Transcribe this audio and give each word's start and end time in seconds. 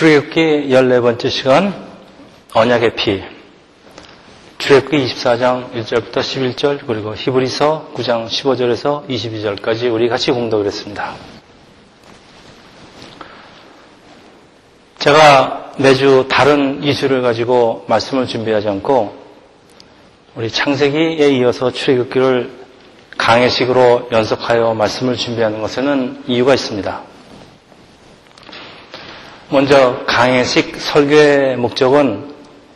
출애굽기 0.00 0.68
14번째 0.70 1.28
시간 1.28 1.74
언약의 2.54 2.96
피 2.96 3.22
출애굽기 4.56 4.96
24장 4.96 5.74
1절부터 5.74 6.20
11절 6.20 6.86
그리고 6.86 7.14
히브리서 7.14 7.90
9장 7.94 8.26
15절에서 8.26 9.06
22절까지 9.06 9.92
우리 9.92 10.08
같이 10.08 10.30
공독을 10.32 10.64
했습니다. 10.64 11.12
제가 15.00 15.72
매주 15.76 16.24
다른 16.30 16.82
이슈를 16.82 17.20
가지고 17.20 17.84
말씀을 17.86 18.26
준비하지 18.26 18.70
않고 18.70 19.14
우리 20.34 20.50
창세기에 20.50 21.28
이어서 21.32 21.70
출애굽기를 21.70 22.50
강해식으로 23.18 24.08
연속하여 24.12 24.72
말씀을 24.72 25.16
준비하는 25.16 25.60
것에는 25.60 26.24
이유가 26.26 26.54
있습니다. 26.54 27.09
먼저 29.52 30.04
강해식 30.06 30.80
설교의 30.80 31.56
목적은 31.56 32.32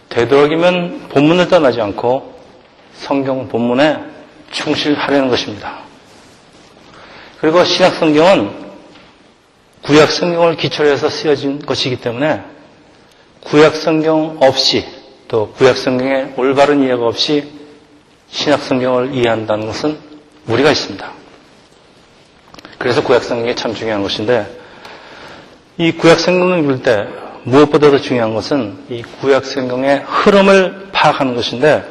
되도록이면 0.09 1.09
본문을 1.09 1.49
떠나지 1.49 1.81
않고 1.81 2.35
성경 2.95 3.49
본문에 3.49 4.01
충실하려는 4.51 5.29
것입니다. 5.29 5.79
그리고 7.41 7.63
신약 7.63 7.95
성경은 7.95 8.51
구약 9.83 10.11
성경을 10.11 10.57
기초로 10.57 10.89
해서 10.89 11.09
쓰여진 11.09 11.61
것이기 11.61 12.01
때문에 12.01 12.43
구약 13.45 13.77
성경 13.77 14.39
없이 14.41 14.85
또 15.29 15.53
구약 15.53 15.77
성경의 15.77 16.35
올바른 16.37 16.83
이해가 16.83 17.07
없이 17.07 17.53
신약 18.31 18.63
성경을 18.63 19.15
이해한다는 19.15 19.67
것은 19.67 19.99
무리가 20.47 20.73
있습니다. 20.73 21.13
그래서 22.79 23.03
구약 23.05 23.23
성경이 23.23 23.55
참 23.55 23.75
중요한 23.75 24.03
것인데 24.03 24.64
이 25.77 25.91
구약 25.93 26.21
성경을 26.21 26.61
읽을 26.61 26.83
때 26.83 27.07
무엇보다도 27.45 28.01
중요한 28.01 28.33
것은 28.33 28.79
이 28.91 29.03
구약 29.21 29.45
성경의 29.45 30.05
흐름을 30.07 30.91
파악하는 30.93 31.35
것인데 31.35 31.85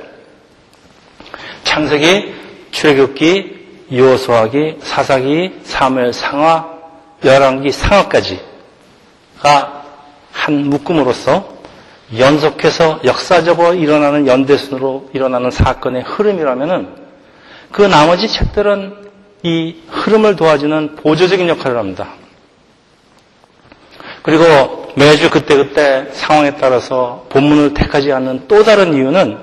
창세기, 1.63 2.33
출애굽기, 2.71 3.63
요소하기, 3.91 4.77
사사기, 4.81 5.59
사무엘 5.63 6.13
상하, 6.13 6.65
열왕기 7.23 7.71
상하까지가 7.71 8.41
한 10.31 10.69
묶음으로서 10.69 11.53
연속해서 12.17 13.01
역사적으로 13.03 13.73
일어나는 13.73 14.27
연대순으로 14.27 15.09
일어나는 15.13 15.51
사건의 15.51 16.03
흐름이라면은 16.03 17.03
그 17.71 17.81
나머지 17.81 18.27
책들은 18.27 19.03
이 19.43 19.75
흐름을 19.89 20.35
도와주는 20.35 20.95
보조적인 20.97 21.49
역할을 21.49 21.77
합니다. 21.77 22.22
그리고 24.23 24.91
매주 24.95 25.29
그때그때 25.29 26.07
상황에 26.13 26.55
따라서 26.55 27.25
본문을 27.29 27.73
택하지 27.73 28.11
않는 28.13 28.47
또 28.47 28.63
다른 28.63 28.93
이유는 28.93 29.37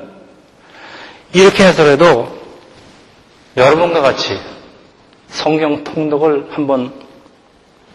이렇게 1.33 1.64
해서라도 1.64 2.39
여러분과 3.56 4.00
같이 4.00 4.39
성경 5.28 5.84
통독을 5.84 6.48
한번 6.50 6.92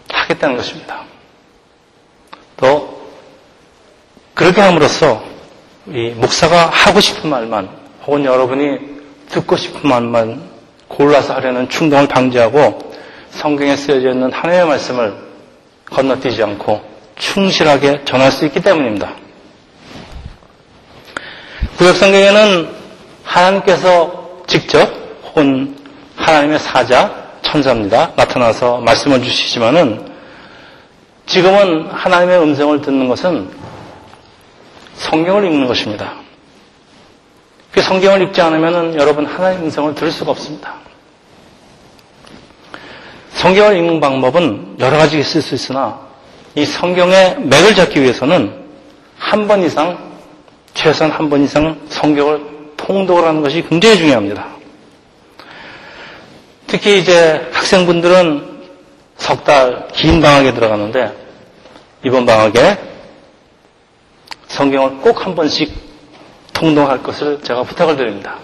하겠다는 0.09 0.55
것입니다. 0.57 1.03
또 2.57 3.09
그렇게 4.33 4.61
함으로써 4.61 5.23
이 5.87 6.09
목사가 6.15 6.67
하고 6.67 6.99
싶은 6.99 7.29
말만 7.29 7.69
혹은 8.05 8.25
여러분이 8.25 8.95
듣고 9.29 9.55
싶은 9.55 9.89
말만 9.89 10.41
골라서 10.87 11.33
하려는 11.33 11.67
충동을 11.67 12.07
방지하고 12.07 12.93
성경에 13.31 13.75
쓰여져 13.75 14.11
있는 14.11 14.31
하나님의 14.31 14.67
말씀을 14.67 15.24
건너뛰지 15.89 16.41
않고 16.43 16.81
충실하게 17.17 18.03
전할 18.05 18.31
수 18.31 18.45
있기 18.45 18.61
때문입니다. 18.61 19.13
구약성경에는 21.77 22.69
하나님께서 23.23 24.43
직접 24.47 24.89
혹은 25.23 25.77
하나님의 26.15 26.59
사자, 26.59 27.25
천사입니다. 27.41 28.13
나타나서 28.15 28.79
말씀을 28.79 29.21
주시지만은 29.21 30.13
지금은 31.25 31.89
하나님의 31.89 32.39
음성을 32.39 32.81
듣는 32.81 33.07
것은 33.07 33.49
성경을 34.95 35.45
읽는 35.45 35.67
것입니다. 35.67 36.13
그 37.71 37.81
성경을 37.81 38.21
읽지 38.23 38.41
않으면 38.41 38.95
여러분 38.95 39.25
하나님의 39.25 39.65
음성을 39.65 39.93
들을 39.95 40.11
수가 40.11 40.31
없습니다. 40.31 40.75
성경을 43.45 43.77
읽는 43.77 43.99
방법은 43.99 44.77
여러 44.79 44.97
가지 44.97 45.19
있을 45.19 45.39
수 45.39 45.53
있으나 45.53 45.99
이 46.55 46.65
성경의 46.65 47.41
맥을 47.41 47.75
잡기 47.75 48.01
위해서는 48.01 48.65
한 49.19 49.47
번 49.47 49.61
이상, 49.63 49.95
최소한 50.73 51.11
한 51.11 51.29
번 51.29 51.43
이상 51.43 51.79
성경을 51.89 52.41
통독을 52.75 53.23
하는 53.23 53.43
것이 53.43 53.63
굉장히 53.69 53.97
중요합니다. 53.97 54.47
특히 56.65 56.97
이제 56.97 57.47
학생분들은 57.53 58.63
석 59.17 59.43
달 59.43 59.89
긴 59.93 60.21
방학에 60.21 60.51
들어가는데 60.51 61.13
이번 62.03 62.25
방학에 62.25 62.79
성경을 64.47 65.01
꼭 65.01 65.23
한 65.23 65.35
번씩 65.35 65.71
통독할 66.51 67.03
것을 67.03 67.39
제가 67.43 67.61
부탁을 67.61 67.95
드립니다. 67.95 68.37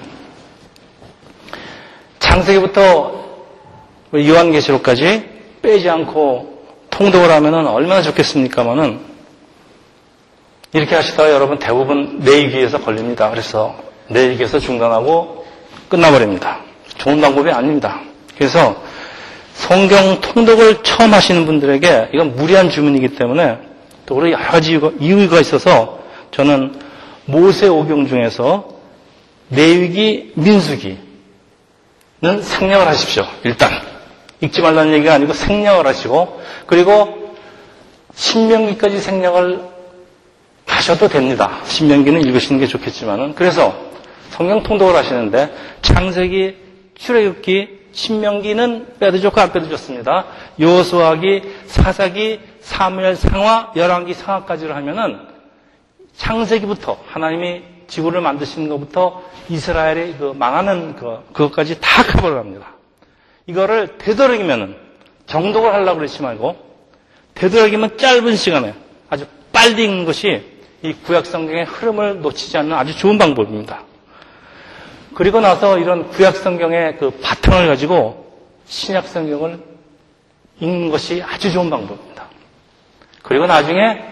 창세기부터 2.20 3.21
요한계시록까지 4.14 5.30
빼지 5.62 5.90
않고 5.90 6.66
통독을 6.90 7.30
하면 7.30 7.68
얼마나 7.68 8.02
좋겠습니까마는 8.02 9.00
이렇게 10.74 10.96
하시다가 10.96 11.32
여러분 11.32 11.60
대부분 11.60 12.20
내일기에서 12.20 12.82
걸립니다. 12.82 13.30
그래서 13.30 13.76
내일기에서 14.08 14.60
중단하고 14.60 15.46
끝나버립니다. 15.90 16.60
좋은 16.98 17.20
방법이 17.20 17.52
아닙니다. 17.52 18.02
그래서 18.38 18.82
성경 19.54 20.22
통독을 20.22 20.84
처음 20.84 21.14
하시는 21.14 21.46
분들에게 21.46 22.10
이건 22.14 22.36
무리한 22.36 22.70
주문이기 22.70 23.16
때문에 23.16 23.60
또 24.06 24.18
여러 24.18 24.38
가지 24.38 24.80
이유가 25.00 25.40
있어서 25.40 26.00
저는 26.32 26.80
모세 27.26 27.68
오경 27.68 28.08
중에서 28.08 28.70
내위기, 29.50 30.32
민수기는 30.36 31.02
생략을 32.42 32.88
하십시오. 32.88 33.26
일단. 33.44 33.91
읽지 34.42 34.62
말라는 34.62 34.94
얘기가 34.94 35.14
아니고 35.14 35.34
생략을 35.34 35.86
하시고 35.88 36.42
그리고 36.66 37.36
신명기까지 38.14 39.00
생략을 39.00 39.62
하셔도 40.66 41.08
됩니다. 41.08 41.60
신명기는 41.66 42.22
읽으시는 42.22 42.60
게 42.60 42.68
좋겠지만은 42.68 43.36
그래서 43.36 43.74
성경 44.30 44.64
통독을 44.64 44.96
하시는데 44.96 45.54
창세기, 45.82 46.56
출애굽기, 46.96 47.82
신명기는 47.92 48.96
빼도 49.00 49.20
좋고 49.20 49.42
안 49.42 49.52
빼도 49.52 49.70
좋습니다. 49.70 50.26
요소하기, 50.60 51.44
사사기, 51.68 52.40
사무엘 52.62 53.16
상화, 53.16 53.74
열왕기 53.76 54.14
상하까지를 54.14 54.76
하면은 54.78 55.20
창세기부터 56.16 56.98
하나님이 57.08 57.64
지구를 57.88 58.22
만드시는 58.22 58.70
것부터 58.70 59.22
이스라엘의 59.50 60.16
그 60.18 60.34
망하는 60.36 60.96
그 60.96 61.20
그것까지 61.34 61.80
다 61.82 62.04
커버를 62.04 62.38
합니다. 62.38 62.68
이거를 63.48 63.98
되도록이면 63.98 64.78
정독을 65.28 65.74
하려고 65.74 65.98
그러지 65.98 66.22
말고 66.22 66.56
되도록이면 67.36 67.98
짧은 67.98 68.36
시간에 68.36 68.74
아주 69.10 69.26
빨리 69.52 69.84
읽는 69.86 70.06
것이 70.06 70.44
이 70.84 70.94
구약 70.94 71.26
성경의 71.26 71.66
흐름을 71.66 72.22
놓치지 72.22 72.58
않는 72.58 72.74
아주 72.74 72.98
좋은 72.98 73.18
방법입니다. 73.18 73.84
그리고 75.14 75.40
나서 75.42 75.78
이런 75.78 76.10
구약 76.10 76.36
성경의 76.36 76.98
그 76.98 77.12
바탕을 77.22 77.68
가지고 77.68 78.32
신약 78.66 79.08
성경을 79.08 79.60
읽는 80.60 80.90
것이 80.90 81.22
아주 81.22 81.52
좋은 81.52 81.70
방법입니다. 81.70 82.26
그리고 83.22 83.46
나중에 83.46 84.04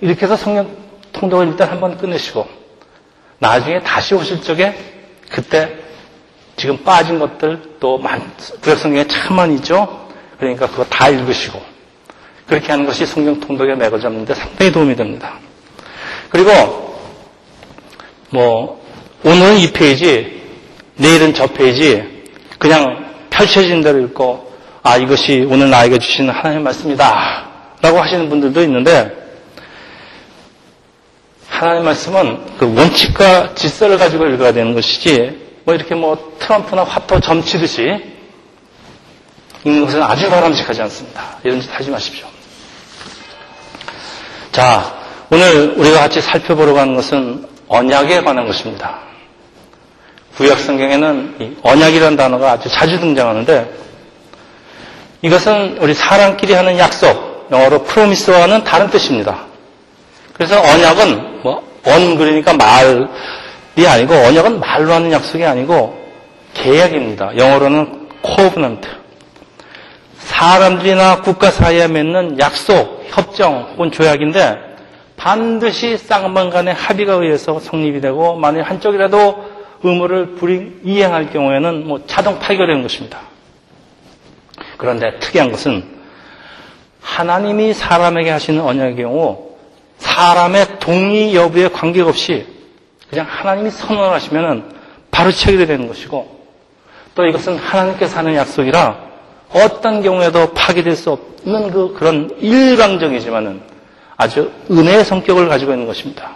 이렇게 0.00 0.22
해서 0.24 0.36
성경 0.36 0.74
통독을 1.12 1.48
일단 1.48 1.68
한번 1.70 1.96
끝내시고 1.98 2.46
나중에 3.38 3.80
다시 3.80 4.14
오실 4.14 4.42
적에 4.42 4.74
그때 5.28 5.85
지금 6.56 6.82
빠진 6.82 7.18
것들 7.18 7.76
또 7.80 8.00
구약 8.60 8.78
성경에 8.78 9.06
참 9.06 9.36
많이 9.36 9.56
있죠. 9.56 10.08
그러니까 10.38 10.66
그거 10.66 10.84
다 10.84 11.08
읽으시고 11.08 11.60
그렇게 12.46 12.68
하는 12.70 12.86
것이 12.86 13.04
성경 13.04 13.38
통독의 13.40 13.76
맥을 13.76 14.00
잡는데 14.00 14.34
상당히 14.34 14.72
도움이 14.72 14.96
됩니다. 14.96 15.38
그리고 16.30 16.50
뭐 18.30 18.84
오늘은 19.24 19.58
이 19.58 19.72
페이지, 19.72 20.42
내일은 20.96 21.34
저 21.34 21.46
페이지 21.46 22.02
그냥 22.58 23.06
펼쳐진 23.30 23.82
대로 23.82 24.00
읽고 24.00 24.52
아 24.82 24.96
이것이 24.96 25.46
오늘 25.50 25.68
나에게 25.70 25.98
주시는 25.98 26.32
하나님의 26.32 26.62
말씀이다 26.62 27.46
라고 27.82 28.00
하시는 28.00 28.28
분들도 28.28 28.62
있는데 28.62 29.12
하나님의 31.48 31.84
말씀은 31.84 32.56
그 32.58 32.74
원칙과 32.74 33.54
질서를 33.54 33.98
가지고 33.98 34.26
읽어야 34.26 34.52
되는 34.52 34.74
것이지 34.74 35.46
뭐 35.66 35.74
이렇게 35.74 35.96
뭐 35.96 36.36
트럼프나 36.38 36.84
화토 36.84 37.18
점치듯이 37.18 37.82
읽는 39.64 39.84
것은 39.84 40.00
아주 40.00 40.30
바람직하지 40.30 40.80
않습니다. 40.82 41.38
이런 41.42 41.60
짓 41.60 41.68
하지 41.74 41.90
마십시오. 41.90 42.24
자, 44.52 44.94
오늘 45.28 45.74
우리가 45.76 45.98
같이 45.98 46.20
살펴보려고 46.20 46.78
하는 46.78 46.94
것은 46.94 47.48
언약에 47.66 48.22
관한 48.22 48.46
것입니다. 48.46 49.00
구약 50.36 50.60
성경에는 50.60 51.58
언약이라는 51.64 52.16
단어가 52.16 52.52
아주 52.52 52.68
자주 52.68 53.00
등장하는데 53.00 53.74
이것은 55.22 55.78
우리 55.80 55.94
사람끼리 55.94 56.52
하는 56.52 56.78
약속, 56.78 57.48
영어로 57.50 57.82
프로미스와는 57.82 58.62
다른 58.62 58.88
뜻입니다. 58.88 59.46
그래서 60.32 60.60
언약은 60.60 61.42
뭐 61.42 61.66
언 61.86 62.16
그러니까 62.16 62.52
말 62.52 63.08
이 63.76 63.86
아니고 63.86 64.14
언약은 64.14 64.60
말로 64.60 64.92
하는 64.92 65.12
약속이 65.12 65.44
아니고 65.44 65.98
계약입니다. 66.54 67.36
영어로는 67.36 68.08
코브넌트. 68.22 68.88
사람들이나 70.18 71.20
국가 71.22 71.50
사이에 71.50 71.86
맺는 71.86 72.38
약속, 72.38 73.04
협정 73.08 73.68
혹은 73.72 73.92
조약인데 73.92 74.66
반드시 75.16 75.96
쌍방 75.98 76.50
간의 76.50 76.74
합의가 76.74 77.14
의해서 77.14 77.58
성립이 77.58 78.00
되고 78.00 78.36
만일 78.36 78.62
한쪽이라도 78.62 79.56
의무를 79.82 80.34
불이 80.34 80.80
이행할 80.84 81.30
경우에는 81.30 81.86
뭐 81.86 82.02
자동 82.06 82.38
파기되는 82.38 82.82
것입니다. 82.82 83.20
그런데 84.76 85.18
특이한 85.18 85.50
것은 85.52 85.84
하나님이 87.00 87.72
사람에게 87.72 88.30
하시는 88.30 88.60
언약의 88.60 88.96
경우 88.96 89.50
사람의 89.98 90.80
동의 90.80 91.34
여부에 91.34 91.68
관계없이 91.68 92.55
그냥 93.10 93.26
하나님이 93.28 93.70
선언하시면 93.70 94.74
바로 95.10 95.30
체결되는 95.32 95.86
것이고 95.88 96.36
또 97.14 97.26
이것은 97.26 97.56
하나님께서 97.56 98.18
하는 98.18 98.34
약속이라 98.34 99.06
어떤 99.50 100.02
경우에도 100.02 100.52
파기될 100.52 100.96
수 100.96 101.10
없는 101.10 101.70
그 101.70 101.94
그런 101.94 102.30
일방적이지만은 102.40 103.60
아주 104.16 104.50
은혜의 104.70 105.04
성격을 105.04 105.48
가지고 105.48 105.72
있는 105.72 105.86
것입니다. 105.86 106.32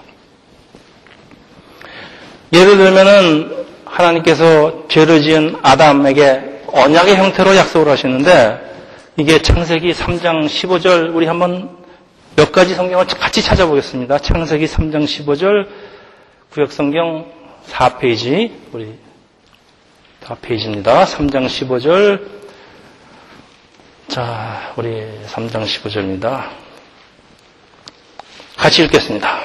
예를 2.52 2.76
들면은 2.76 3.66
하나님께서 3.84 4.84
죄를 4.88 5.22
지은 5.22 5.56
아담에게 5.62 6.62
언약의 6.68 7.16
형태로 7.16 7.56
약속을 7.56 7.90
하시는데 7.90 8.70
이게 9.16 9.42
창세기 9.42 9.92
3장 9.92 10.46
15절 10.46 11.14
우리 11.14 11.26
한번 11.26 11.78
몇 12.36 12.52
가지 12.52 12.74
성경을 12.74 13.06
같이 13.06 13.42
찾아보겠습니다. 13.42 14.18
창세기 14.18 14.66
3장 14.66 15.04
15절 15.04 15.66
구역성경 16.52 17.30
4페이지 17.68 18.50
우리 18.72 18.98
4페이지입니다. 20.24 21.04
3장 21.04 21.46
15절 21.46 22.26
자 24.08 24.72
우리 24.76 24.88
3장 25.28 25.64
15절입니다. 25.64 26.48
같이 28.56 28.82
읽겠습니다. 28.82 29.42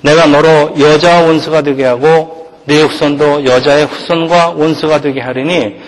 내가 0.00 0.24
너로 0.24 0.80
여자와 0.80 1.26
원수가 1.26 1.60
되게 1.60 1.84
하고 1.84 2.50
내 2.64 2.80
후손도 2.80 3.44
여자의 3.44 3.84
후손과 3.84 4.52
원수가 4.52 5.02
되게 5.02 5.20
하리니 5.20 5.82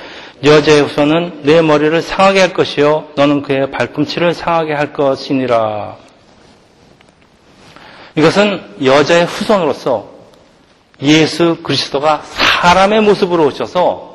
여자의 0.45 0.83
후손은 0.83 1.41
내 1.45 1.63
머리를 1.63 2.03
상하게 2.03 2.41
할 2.41 2.53
것이요 2.53 3.13
너는 3.17 3.41
그의 3.41 3.71
발꿈치를 3.71 4.35
상하게 4.35 4.75
할 4.75 4.93
것이니라. 4.93 6.04
이것은 8.17 8.61
여자의 8.85 9.25
후손으로서 9.25 10.09
예수 11.03 11.59
그리스도가 11.63 12.23
사람의 12.23 13.03
모습으로 13.03 13.47
오셔서 13.47 14.15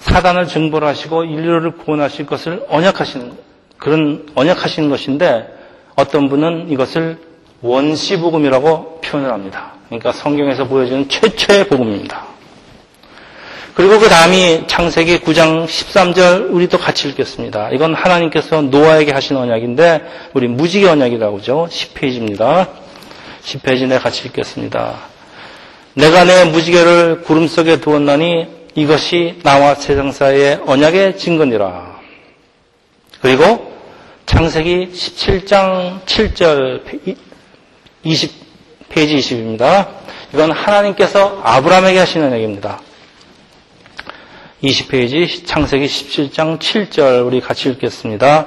사단을 0.00 0.46
증벌하시고 0.46 1.24
인류를 1.24 1.72
구원하실 1.78 2.26
것을 2.26 2.64
언약하신 2.68 3.32
그런 3.78 4.26
언약하신 4.34 4.90
것인데 4.90 5.48
어떤 5.96 6.28
분은 6.28 6.70
이것을 6.70 7.18
원시 7.62 8.18
복음이라고 8.18 9.00
표현을 9.00 9.32
합니다. 9.32 9.72
그러니까 9.86 10.12
성경에서 10.12 10.66
보여주는 10.68 11.08
최초의 11.08 11.68
복음입니다. 11.68 12.26
그리고 13.74 13.98
그 13.98 14.08
다음이 14.08 14.64
창세기 14.66 15.20
9장 15.20 15.64
13절 15.64 16.52
우리도 16.52 16.78
같이 16.78 17.08
읽겠습니다. 17.08 17.70
이건 17.70 17.94
하나님께서 17.94 18.60
노아에게 18.62 19.12
하신 19.12 19.36
언약인데 19.36 20.02
우리 20.34 20.48
무지개 20.48 20.88
언약이라고 20.88 21.38
하죠. 21.38 21.68
10페이지입니다. 21.70 22.68
10페이지 23.44 23.86
내 23.86 23.98
같이 23.98 24.26
읽겠습니다. 24.28 24.98
내가 25.94 26.24
내 26.24 26.44
무지개를 26.44 27.22
구름 27.22 27.48
속에 27.48 27.80
두었나니 27.80 28.46
이것이 28.74 29.40
나와 29.42 29.74
세상 29.74 30.12
사이의 30.12 30.60
언약의 30.66 31.18
증거니라. 31.18 31.98
그리고 33.20 33.72
창세기 34.26 34.90
17장 34.92 36.04
7절 36.04 37.16
20 38.04 38.32
페이지 38.90 39.16
20입니다. 39.16 39.88
이건 40.32 40.52
하나님께서 40.52 41.40
아브라함에게 41.42 41.98
하시는 41.98 42.32
얘기입니다. 42.34 42.80
20페이지 44.62 45.46
창세기 45.46 45.86
17장 45.86 46.58
7절 46.58 47.26
우리 47.26 47.40
같이 47.40 47.68
읽겠습니다. 47.70 48.46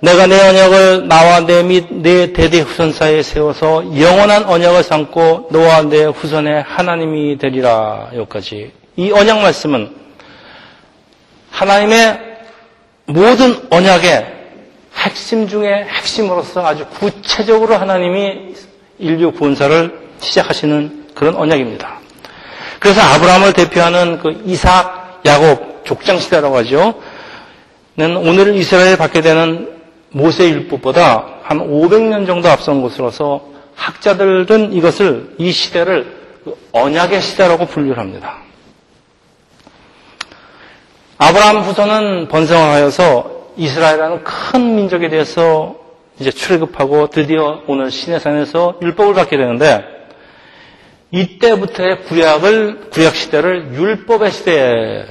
내가 0.00 0.26
내 0.26 0.38
언약을 0.48 1.08
나와 1.08 1.40
내 1.40 1.62
및 1.62 1.86
내 1.90 2.32
대대 2.32 2.60
후손 2.60 2.92
사이에 2.92 3.22
세워서 3.22 3.98
영원한 3.98 4.44
언약을 4.44 4.82
삼고 4.82 5.48
너와 5.50 5.82
내 5.82 6.04
후손의 6.04 6.62
하나님이 6.62 7.38
되리라. 7.38 8.10
여기까지. 8.14 8.72
이 8.96 9.10
언약 9.10 9.40
말씀은 9.40 9.94
하나님의 11.50 12.20
모든 13.06 13.66
언약의 13.70 14.34
핵심 14.96 15.48
중에 15.48 15.86
핵심으로서 15.88 16.66
아주 16.66 16.86
구체적으로 16.98 17.76
하나님이 17.76 18.54
인류 18.98 19.32
구원사를 19.32 19.98
시작하시는 20.20 21.06
그런 21.14 21.34
언약입니다. 21.36 22.00
그래서 22.80 23.00
아브라함을 23.00 23.52
대표하는 23.54 24.18
그 24.18 24.42
이삭, 24.44 25.22
야곱 25.24 25.84
족장 25.84 26.18
시대라고 26.18 26.56
하죠. 26.58 26.94
는 27.98 28.16
오늘 28.16 28.54
이스라엘에 28.56 28.96
받게 28.96 29.22
되는 29.22 29.75
모세 30.16 30.48
율법보다 30.48 31.40
한 31.42 31.58
500년 31.58 32.26
정도 32.26 32.48
앞선 32.48 32.80
것으로서 32.80 33.50
학자들은 33.74 34.72
이것을 34.72 35.34
이 35.36 35.52
시대를 35.52 36.16
그 36.42 36.56
언약의 36.72 37.20
시대라고 37.20 37.66
분류를 37.66 37.98
합니다. 37.98 38.38
아브라함 41.18 41.58
후손은 41.58 42.28
번성하여서 42.28 43.52
이스라엘이라는 43.58 44.24
큰 44.24 44.76
민족에 44.76 45.10
대해서 45.10 45.76
이제 46.18 46.30
출애굽하고 46.30 47.10
드디어 47.10 47.60
오늘 47.66 47.90
시내산에서 47.90 48.78
율법을 48.80 49.12
받게 49.12 49.36
되는데 49.36 49.84
이때부터의 51.10 52.04
구약을 52.04 52.88
구약 52.88 53.14
시대를 53.14 53.74
율법의 53.74 54.30
시대 54.30 55.06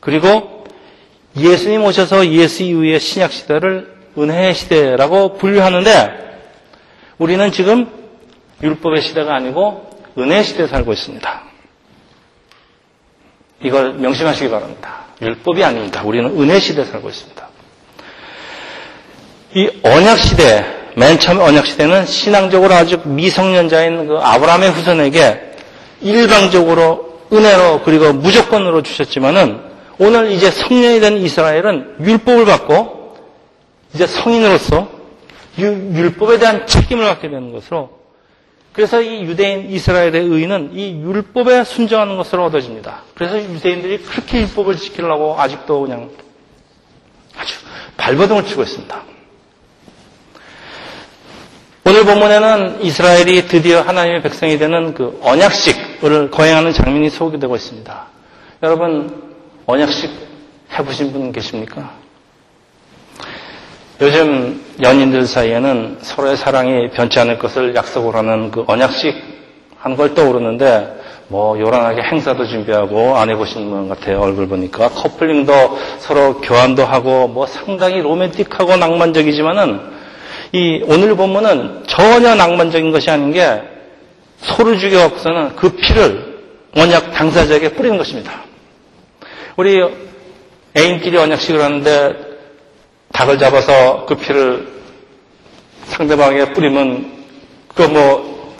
그리고 0.00 0.55
예수님 1.38 1.84
오셔서 1.84 2.28
예수 2.28 2.62
이후의 2.62 2.98
신약 3.00 3.32
시대를 3.32 3.94
은혜의 4.18 4.54
시대라고 4.54 5.34
분류하는데 5.36 6.26
우리는 7.18 7.52
지금 7.52 7.88
율법의 8.62 9.02
시대가 9.02 9.34
아니고 9.34 9.90
은혜의 10.18 10.44
시대에 10.44 10.66
살고 10.66 10.92
있습니다. 10.92 11.42
이걸 13.62 13.94
명심하시기 13.94 14.50
바랍니다. 14.50 15.04
율법이 15.20 15.62
아닙니다. 15.64 16.02
우리는 16.04 16.30
은혜 16.40 16.58
시대에 16.58 16.84
살고 16.84 17.08
있습니다. 17.08 17.48
이 19.54 19.70
언약 19.82 20.18
시대, 20.18 20.64
맨 20.96 21.18
처음 21.18 21.40
언약 21.40 21.66
시대는 21.66 22.04
신앙적으로 22.06 22.74
아주 22.74 23.00
미성년자인 23.04 24.08
그 24.08 24.18
아브라함의 24.18 24.70
후손에게 24.72 25.52
일방적으로 26.02 27.22
은혜로 27.32 27.82
그리고 27.82 28.12
무조건으로 28.12 28.82
주셨지만은 28.82 29.65
오늘 29.98 30.30
이제 30.30 30.50
성년이 30.50 31.00
된 31.00 31.16
이스라엘은 31.16 31.96
율법을 32.00 32.44
받고 32.44 33.16
이제 33.94 34.06
성인으로서 34.06 34.88
율법에 35.58 36.38
대한 36.38 36.66
책임을 36.66 37.04
갖게 37.04 37.30
되는 37.30 37.52
것으로 37.52 37.96
그래서 38.72 39.00
이 39.00 39.22
유대인 39.22 39.70
이스라엘의 39.70 40.26
의인은 40.26 40.72
이 40.74 41.00
율법에 41.00 41.64
순종하는 41.64 42.18
것으로 42.18 42.44
얻어집니다. 42.44 43.04
그래서 43.14 43.42
유대인들이 43.42 44.02
그렇게 44.02 44.42
율법을 44.42 44.76
지키려고 44.76 45.40
아직도 45.40 45.80
그냥 45.80 46.10
아주 47.38 47.54
발버둥을 47.96 48.44
치고 48.44 48.62
있습니다. 48.62 49.02
오늘 51.86 52.04
본문에는 52.04 52.82
이스라엘이 52.82 53.46
드디어 53.46 53.80
하나님의 53.80 54.20
백성이 54.20 54.58
되는 54.58 54.92
그 54.92 55.18
언약식을 55.22 56.30
거행하는 56.30 56.74
장면이 56.74 57.08
소개되고 57.08 57.56
있습니다. 57.56 58.06
여러분, 58.62 59.25
언약식 59.66 60.10
해보신 60.72 61.12
분 61.12 61.32
계십니까? 61.32 61.90
요즘 64.00 64.62
연인들 64.80 65.26
사이에는 65.26 65.98
서로의 66.02 66.36
사랑이 66.36 66.90
변치 66.90 67.18
않을 67.18 67.38
것을 67.38 67.74
약속을 67.74 68.14
하는 68.14 68.50
그 68.50 68.64
언약식 68.66 69.14
하는 69.78 69.96
걸 69.96 70.14
떠오르는데 70.14 70.96
뭐 71.28 71.58
요란하게 71.58 72.02
행사도 72.02 72.46
준비하고 72.46 73.16
안 73.16 73.28
해보신 73.30 73.68
분 73.68 73.88
같아요 73.88 74.20
얼굴 74.20 74.46
보니까 74.46 74.88
커플링도 74.90 75.52
서로 75.98 76.40
교환도 76.40 76.84
하고 76.84 77.26
뭐 77.26 77.46
상당히 77.46 78.00
로맨틱하고 78.00 78.76
낭만적이지만은 78.76 79.80
이 80.52 80.82
오늘 80.86 81.16
본문은 81.16 81.84
전혀 81.88 82.36
낭만적인 82.36 82.92
것이 82.92 83.10
아닌 83.10 83.32
게 83.32 83.62
소를 84.38 84.78
죽여갖고서는 84.78 85.56
그 85.56 85.70
피를 85.70 86.36
언약 86.76 87.12
당사자에게 87.12 87.70
뿌리는 87.70 87.98
것입니다. 87.98 88.46
우리 89.56 89.82
애인끼리 90.76 91.16
언약식을 91.16 91.62
하는데 91.62 92.14
닭을 93.12 93.38
잡아서 93.38 94.04
그 94.06 94.16
피를 94.16 94.68
상대방에게 95.86 96.52
뿌리면 96.52 97.24
그뭐 97.74 98.54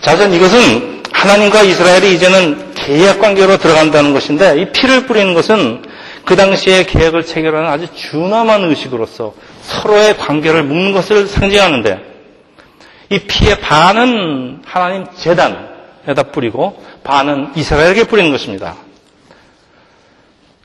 자전 0.00 0.32
이것은 0.32 1.02
하나님과 1.12 1.62
이스라엘이 1.62 2.14
이제는 2.14 2.74
계약 2.74 3.18
관계로 3.20 3.56
들어간다는 3.56 4.12
것인데 4.12 4.60
이 4.60 4.70
피를 4.70 5.06
뿌리는 5.06 5.34
것은 5.34 5.82
그 6.24 6.36
당시에 6.36 6.84
계약을 6.84 7.24
체결하는 7.24 7.68
아주 7.68 7.92
준엄한 7.92 8.62
의식으로서 8.64 9.34
서로의 9.62 10.16
관계를 10.16 10.62
묶는 10.62 10.92
것을 10.92 11.26
상징하는데 11.26 12.00
이 13.10 13.18
피의 13.18 13.58
반은 13.60 14.62
하나님 14.64 15.06
재단 15.16 15.75
에다 16.06 16.24
뿌리고 16.24 16.82
반은 17.02 17.52
이스라엘에게 17.56 18.04
뿌리는 18.04 18.30
것입니다. 18.30 18.76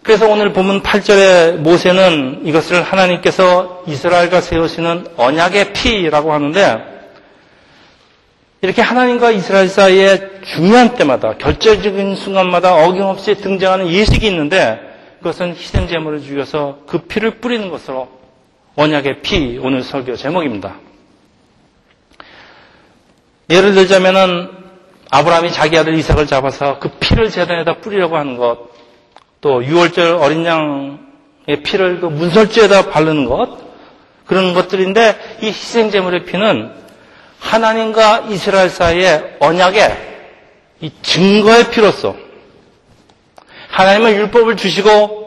그래서 0.03 0.27
오늘 0.27 0.51
보면 0.51 0.81
8절에 0.81 1.57
모세는 1.57 2.41
이것을 2.45 2.81
하나님께서 2.81 3.83
이스라엘과 3.87 4.41
세우시는 4.41 5.07
언약의 5.17 5.73
피라고 5.73 6.33
하는데 6.33 6.91
이렇게 8.61 8.81
하나님과 8.81 9.31
이스라엘 9.31 9.67
사이에 9.67 10.41
중요한 10.43 10.95
때마다 10.95 11.37
결정적인 11.37 12.15
순간마다 12.15 12.75
어김없이 12.75 13.35
등장하는 13.35 13.89
예식이 13.89 14.25
있는데 14.27 14.79
그것은 15.19 15.55
희생 15.55 15.87
제물을 15.87 16.21
죽여서 16.21 16.79
그 16.87 16.99
피를 16.99 17.39
뿌리는 17.39 17.69
것으로 17.69 18.09
언약의 18.75 19.21
피 19.21 19.59
오늘 19.61 19.83
설교 19.83 20.15
제목입니다. 20.15 20.75
예를 23.49 23.73
들자면은 23.73 24.60
아브라함이 25.11 25.51
자기 25.51 25.77
아들 25.77 25.93
이삭을 25.95 26.25
잡아서 26.25 26.79
그 26.79 26.89
피를 26.99 27.29
재단에다 27.29 27.77
뿌리려고 27.79 28.17
하는 28.17 28.37
것, 28.37 28.69
또 29.41 29.61
6월절 29.61 30.21
어린 30.21 30.45
양의 30.45 31.63
피를 31.63 31.99
그 31.99 32.05
문설주에다 32.05 32.89
바르는 32.89 33.25
것, 33.25 33.57
그런 34.25 34.53
것들인데 34.53 35.39
이 35.41 35.47
희생 35.47 35.91
제물의 35.91 36.23
피는 36.23 36.71
하나님과 37.39 38.27
이스라엘 38.29 38.69
사이의 38.69 39.35
언약의 39.41 40.11
이 40.79 40.91
증거의 41.01 41.69
피로서 41.71 42.15
하나님의 43.69 44.15
율법을 44.15 44.55
주시고 44.55 45.19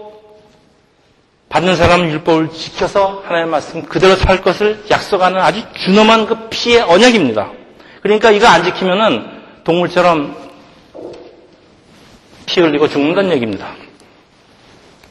받는 1.51 1.77
사람은 1.77 2.11
율법을 2.11 2.51
지켜서 2.53 3.23
하나님의 3.27 3.51
말씀 3.51 3.83
그대로 3.83 4.17
살 4.17 4.41
것을 4.41 4.83
약속하는 4.91 5.41
아주 5.41 5.63
준엄한 5.75 6.27
그 6.27 6.49
피의 6.49 6.81
언약입니다. 6.81 7.51
그러니까 8.01 8.31
이거 8.31 8.47
안 8.47 8.65
지키면은 8.65 9.34
동물처럼 9.65 10.37
피 12.47 12.61
흘리고 12.61 12.87
죽는다는 12.89 13.33
얘기입니다. 13.33 13.69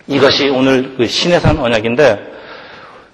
이것이 0.07 0.49
오늘 0.49 0.95
그 0.95 1.07
신해산 1.07 1.57
언약인데 1.57 2.33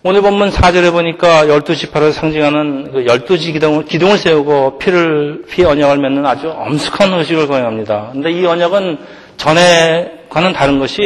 오늘 0.04 0.22
본문 0.22 0.50
4절에 0.50 0.92
보니까 0.92 1.46
12지파를 1.46 2.14
상징하는 2.14 2.92
그 2.92 3.04
12지 3.06 3.54
기둥을, 3.54 3.86
기둥을 3.86 4.18
세우고 4.18 4.78
피를, 4.78 5.44
피 5.50 5.64
언약을 5.64 5.98
맺는 5.98 6.26
아주 6.26 6.50
엄숙한 6.50 7.14
의식을 7.14 7.48
거행합니다. 7.48 8.10
근데 8.14 8.32
이 8.32 8.46
언약은 8.46 8.98
전에과는 9.38 10.54
다른 10.54 10.80
것이 10.80 11.02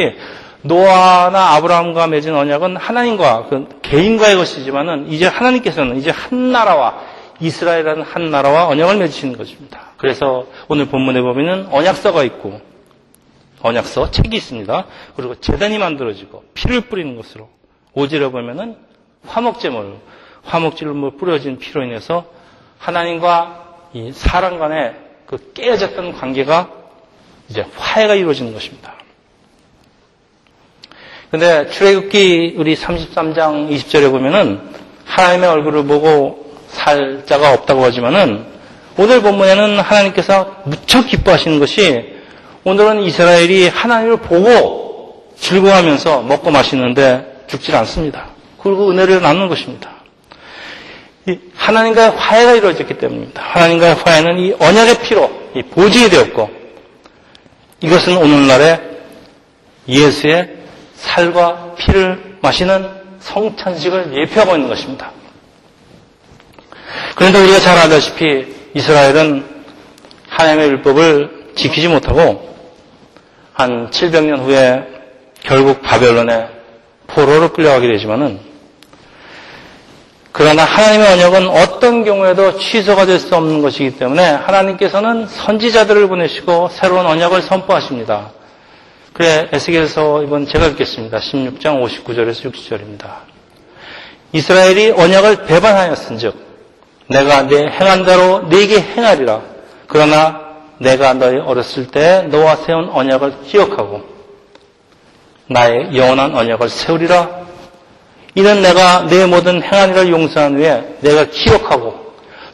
노아나 0.62 1.54
아브라함과 1.56 2.06
맺은 2.06 2.34
언약은 2.34 2.76
하나님과 2.76 3.46
그 3.50 3.68
개인과의 3.82 4.36
것이지만은 4.36 5.06
이제 5.10 5.26
하나님께서는 5.26 5.96
이제 5.96 6.10
한 6.10 6.52
나라와 6.52 6.94
이스라엘이라는 7.40 8.02
한 8.02 8.30
나라와 8.30 8.68
언약을 8.68 8.96
맺으시는 8.96 9.36
것입니다. 9.36 9.93
그래서 10.04 10.46
오늘 10.68 10.84
본문에 10.84 11.22
보면은 11.22 11.68
언약서가 11.70 12.24
있고 12.24 12.60
언약서 13.62 14.10
책이 14.10 14.36
있습니다. 14.36 14.84
그리고 15.16 15.34
재단이 15.40 15.78
만들어지고 15.78 16.44
피를 16.52 16.82
뿌리는 16.82 17.16
것으로 17.16 17.48
오지려 17.94 18.28
보면은 18.28 18.76
화목제물, 19.26 19.96
화목제물 20.42 21.16
뿌려진 21.16 21.56
피로 21.56 21.82
인해서 21.82 22.26
하나님과 22.76 23.76
이 23.94 24.12
사람 24.12 24.58
간의 24.58 24.94
그 25.24 25.52
깨어졌던 25.54 26.12
관계가 26.12 26.70
이제 27.48 27.64
화해가 27.74 28.14
이루어지는 28.14 28.52
것입니다. 28.52 28.96
근데 31.30 31.70
출애굽기 31.70 32.56
우리 32.58 32.76
33장 32.76 33.70
20절에 33.70 34.10
보면은 34.10 34.60
하나님의 35.06 35.48
얼굴을 35.48 35.86
보고 35.86 36.54
살 36.68 37.24
자가 37.24 37.54
없다고 37.54 37.82
하지만은 37.82 38.52
오늘 38.96 39.22
본문에는 39.22 39.80
하나님께서 39.80 40.62
무척 40.64 41.08
기뻐하시는 41.08 41.58
것이 41.58 42.14
오늘은 42.62 43.02
이스라엘이 43.02 43.68
하나님을 43.68 44.18
보고 44.18 45.32
즐거워하면서 45.38 46.22
먹고 46.22 46.50
마시는데 46.50 47.44
죽질 47.48 47.74
않습니다. 47.76 48.28
그리고 48.62 48.90
은혜를 48.90 49.20
나누는 49.20 49.48
것입니다. 49.48 49.90
하나님과의 51.54 52.10
화해가 52.10 52.52
이루어졌기 52.52 52.94
때문입니다. 52.98 53.42
하나님과의 53.42 53.94
화해는 53.94 54.38
이 54.38 54.54
언약의 54.58 55.00
피로 55.02 55.30
보증이 55.72 56.08
되었고 56.08 56.50
이것은 57.80 58.16
오늘날의 58.16 58.80
예수의 59.88 60.56
살과 60.96 61.74
피를 61.76 62.38
마시는 62.40 62.88
성찬식을 63.20 64.14
예표하고 64.14 64.54
있는 64.54 64.68
것입니다. 64.68 65.10
그런데 67.16 67.40
우리가 67.40 67.58
잘 67.60 67.76
알다시피 67.78 68.63
이스라엘은 68.74 69.44
하나님의 70.28 70.68
율법을 70.68 71.52
지키지 71.54 71.88
못하고 71.88 72.54
한 73.52 73.90
700년 73.90 74.40
후에 74.40 74.84
결국 75.42 75.80
바벨론에 75.82 76.48
포로로 77.06 77.52
끌려가게 77.52 77.86
되지만은 77.86 78.40
그러나 80.32 80.64
하나님의 80.64 81.12
언약은 81.12 81.48
어떤 81.48 82.04
경우에도 82.04 82.58
취소가 82.58 83.06
될 83.06 83.20
수 83.20 83.36
없는 83.36 83.62
것이기 83.62 83.96
때문에 83.98 84.30
하나님께서는 84.30 85.28
선지자들을 85.28 86.08
보내시고 86.08 86.70
새로운 86.72 87.06
언약을 87.06 87.42
선포하십니다. 87.42 88.32
그래 89.12 89.48
에스겔서 89.52 90.24
이번 90.24 90.48
제가 90.48 90.66
읽겠습니다. 90.66 91.18
16장 91.18 91.80
59절에서 91.80 92.52
60절입니다. 92.52 93.18
이스라엘이 94.32 94.90
언약을 94.90 95.44
배반하였은즉 95.44 96.53
내가 97.08 97.42
내 97.42 97.66
행한 97.66 98.04
대로 98.04 98.40
네게 98.48 98.80
행하리라. 98.80 99.40
그러나 99.86 100.40
내가 100.78 101.14
너희 101.14 101.38
어렸을 101.38 101.86
때 101.88 102.22
너와 102.30 102.56
세운 102.56 102.88
언약을 102.90 103.42
기억하고 103.46 104.02
나의 105.46 105.96
영원한 105.96 106.34
언약을 106.34 106.68
세우리라. 106.68 107.44
이는 108.34 108.62
내가 108.62 109.06
내 109.06 109.26
모든 109.26 109.62
행한 109.62 109.90
일을 109.90 110.10
용서한 110.10 110.56
후에 110.58 110.96
내가 111.00 111.24
기억하고 111.26 111.94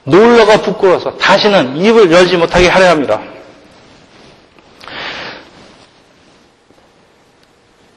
놀라가 0.05 0.61
부끄러워서 0.61 1.17
다시는 1.17 1.77
입을 1.77 2.11
열지 2.11 2.37
못하게 2.37 2.69
하려 2.69 2.91
합니다. 2.91 3.21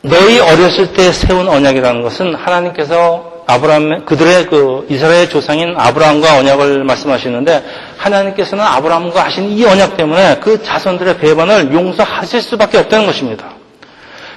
너희 0.02 0.40
어렸을 0.40 0.94
때 0.94 1.12
세운 1.12 1.48
언약이라는 1.48 2.02
것은 2.02 2.36
하나님께서 2.36 3.33
아브라함 3.46 4.06
그들의 4.06 4.48
그 4.48 4.86
이스라엘 4.90 5.30
조상인 5.30 5.74
아브라함과 5.78 6.38
언약을 6.40 6.84
말씀하시는데 6.84 7.64
하나님께서는 7.98 8.64
아브라함과 8.64 9.26
하신 9.26 9.50
이 9.50 9.66
언약 9.66 9.98
때문에 9.98 10.40
그 10.40 10.64
자손들의 10.64 11.18
배반을 11.18 11.74
용서하실 11.74 12.42
수밖에 12.42 12.80
없다는 12.80 13.06
것입니다. 13.06 13.56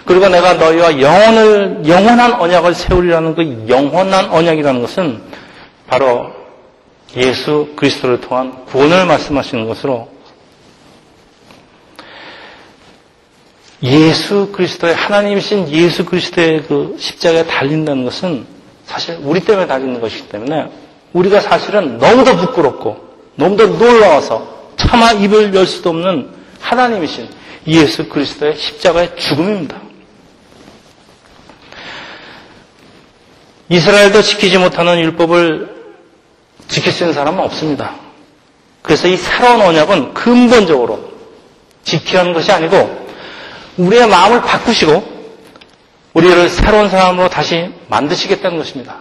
그리고 0.04 0.28
내가 0.28 0.54
너희와 0.54 1.00
영원을, 1.00 1.82
영원한 1.86 2.32
언약을 2.34 2.74
세우리라는 2.74 3.34
그 3.34 3.66
영원한 3.68 4.30
언약이라는 4.30 4.80
것은 4.80 5.20
바로 5.88 6.30
예수 7.16 7.68
그리스도를 7.76 8.20
통한 8.20 8.64
구원을 8.66 9.06
말씀하시는 9.06 9.66
것으로 9.66 10.08
예수 13.82 14.50
그리스도의 14.52 14.94
하나님이신 14.94 15.68
예수 15.70 16.04
그리스도의 16.04 16.62
그 16.62 16.96
십자가에 16.98 17.44
달린다는 17.44 18.04
것은 18.04 18.55
사실 18.86 19.18
우리 19.22 19.40
때문에 19.40 19.66
달리는 19.66 20.00
것이기 20.00 20.28
때문에 20.28 20.70
우리가 21.12 21.40
사실은 21.40 21.98
너무도 21.98 22.36
부끄럽고 22.36 23.04
너무도 23.34 23.66
놀라워서 23.78 24.72
차마 24.76 25.12
입을 25.12 25.54
열 25.54 25.66
수도 25.66 25.90
없는 25.90 26.30
하나님이신 26.60 27.28
예수 27.66 28.08
그리스도의 28.08 28.56
십자가의 28.56 29.16
죽음입니다. 29.16 29.80
이스라엘도 33.68 34.22
지키지 34.22 34.58
못하는 34.58 35.00
율법을 35.00 35.74
지킬 36.68 36.92
수 36.92 37.02
있는 37.02 37.14
사람은 37.14 37.42
없습니다. 37.44 37.96
그래서 38.82 39.08
이 39.08 39.16
새로운 39.16 39.60
언약은 39.62 40.14
근본적으로 40.14 41.10
지키는 41.82 42.32
것이 42.32 42.52
아니고 42.52 43.06
우리의 43.76 44.06
마음을 44.06 44.42
바꾸시고 44.42 45.15
우리를 46.16 46.48
새로운 46.48 46.88
사람으로 46.88 47.28
다시 47.28 47.70
만드시겠다는 47.88 48.56
것입니다. 48.56 49.00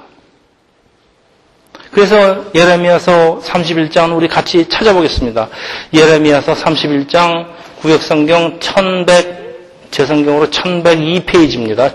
그래서 1.92 2.44
예레미야서 2.54 3.40
31장 3.42 4.18
우리 4.18 4.28
같이 4.28 4.68
찾아보겠습니다. 4.68 5.48
예레미야서 5.94 6.56
31장 6.56 7.48
구역성경 7.80 8.60
1100 8.60 9.46
제 9.92 10.06
성경으로 10.06 10.48
1102페이지입니다. 10.50 11.94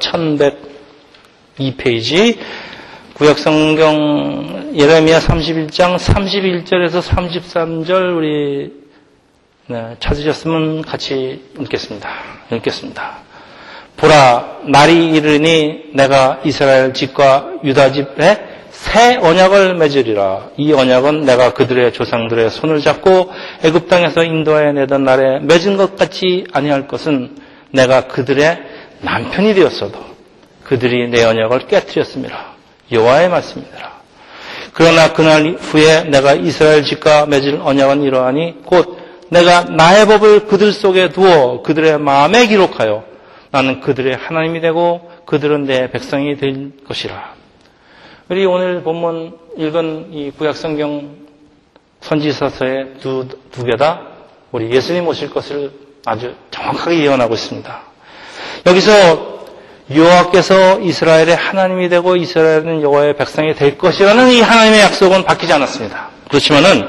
1102페이지 1.59 2.39
구역성경 3.13 4.73
예레미야 4.75 5.21
31장 5.21 5.99
31절에서 5.99 7.03
33절 7.03 8.17
우리 8.17 8.73
네, 9.67 9.97
찾으셨으면 10.01 10.81
같이 10.81 11.45
읽겠습니다. 11.61 12.09
읽겠습니다. 12.53 13.30
보라 14.01 14.61
날이 14.65 15.11
이르니 15.11 15.91
내가 15.93 16.41
이스라엘 16.45 16.95
집과 16.95 17.51
유다 17.65 17.93
집에 17.93 18.47
새 18.71 19.17
언약을 19.17 19.75
맺으리라. 19.75 20.51
이 20.57 20.73
언약은 20.73 21.27
내가 21.27 21.53
그들의 21.53 21.93
조상들의 21.93 22.49
손을 22.51 22.81
잡고 22.81 23.31
애굽 23.63 23.89
땅에서 23.89 24.25
인도하여 24.25 24.73
내던 24.73 25.05
날에 25.05 25.41
맺은 25.41 25.77
것 25.77 25.97
같이 25.97 26.47
아니할 26.53 26.89
것은 26.89 27.37
내가 27.73 28.07
그들의 28.07 28.59
남편이 29.03 29.55
되었어도 29.55 29.99
그들이 30.65 31.11
내 31.11 31.23
언약을 31.23 31.67
깨뜨렸습니다. 31.67 32.55
여호와의 32.91 33.29
말씀이니라. 33.29 34.01
그러나 34.73 35.13
그날 35.13 35.57
후에 35.61 36.05
내가 36.05 36.33
이스라엘 36.33 36.85
집과 36.85 37.27
맺을 37.27 37.61
언약은 37.63 38.03
이러하니 38.03 38.63
곧 38.65 38.97
내가 39.29 39.65
나의 39.65 40.07
법을 40.07 40.47
그들 40.47 40.73
속에 40.73 41.11
두어 41.11 41.61
그들의 41.63 41.99
마음에 41.99 42.47
기록하여 42.47 43.11
나는 43.51 43.81
그들의 43.81 44.17
하나님이 44.17 44.61
되고 44.61 45.11
그들은 45.27 45.65
내 45.65 45.91
백성이 45.91 46.37
될 46.37 46.71
것이라. 46.87 47.35
우리 48.29 48.47
오늘 48.47 48.83
본문 48.83 49.37
읽은 49.59 50.13
이 50.13 50.31
구약성경 50.31 51.17
선지서서의 52.01 52.95
두, 53.01 53.27
두 53.51 53.65
개 53.65 53.77
다 53.77 54.01
우리 54.53 54.71
예수님 54.71 55.07
오실 55.07 55.31
것을 55.31 55.73
아주 56.07 56.35
정확하게 56.51 57.01
예언하고 57.05 57.35
있습니다. 57.35 57.83
여기서 58.67 59.41
여호와께서 59.93 60.81
이스라엘의 60.81 61.35
하나님이 61.35 61.89
되고 61.89 62.15
이스라엘은 62.17 62.83
여호와의 62.83 63.17
백성이 63.17 63.55
될 63.55 63.77
것이라는 63.77 64.29
이 64.29 64.41
하나님의 64.41 64.81
약속은 64.81 65.25
바뀌지 65.25 65.53
않았습니다. 65.53 66.09
그렇지만은 66.29 66.89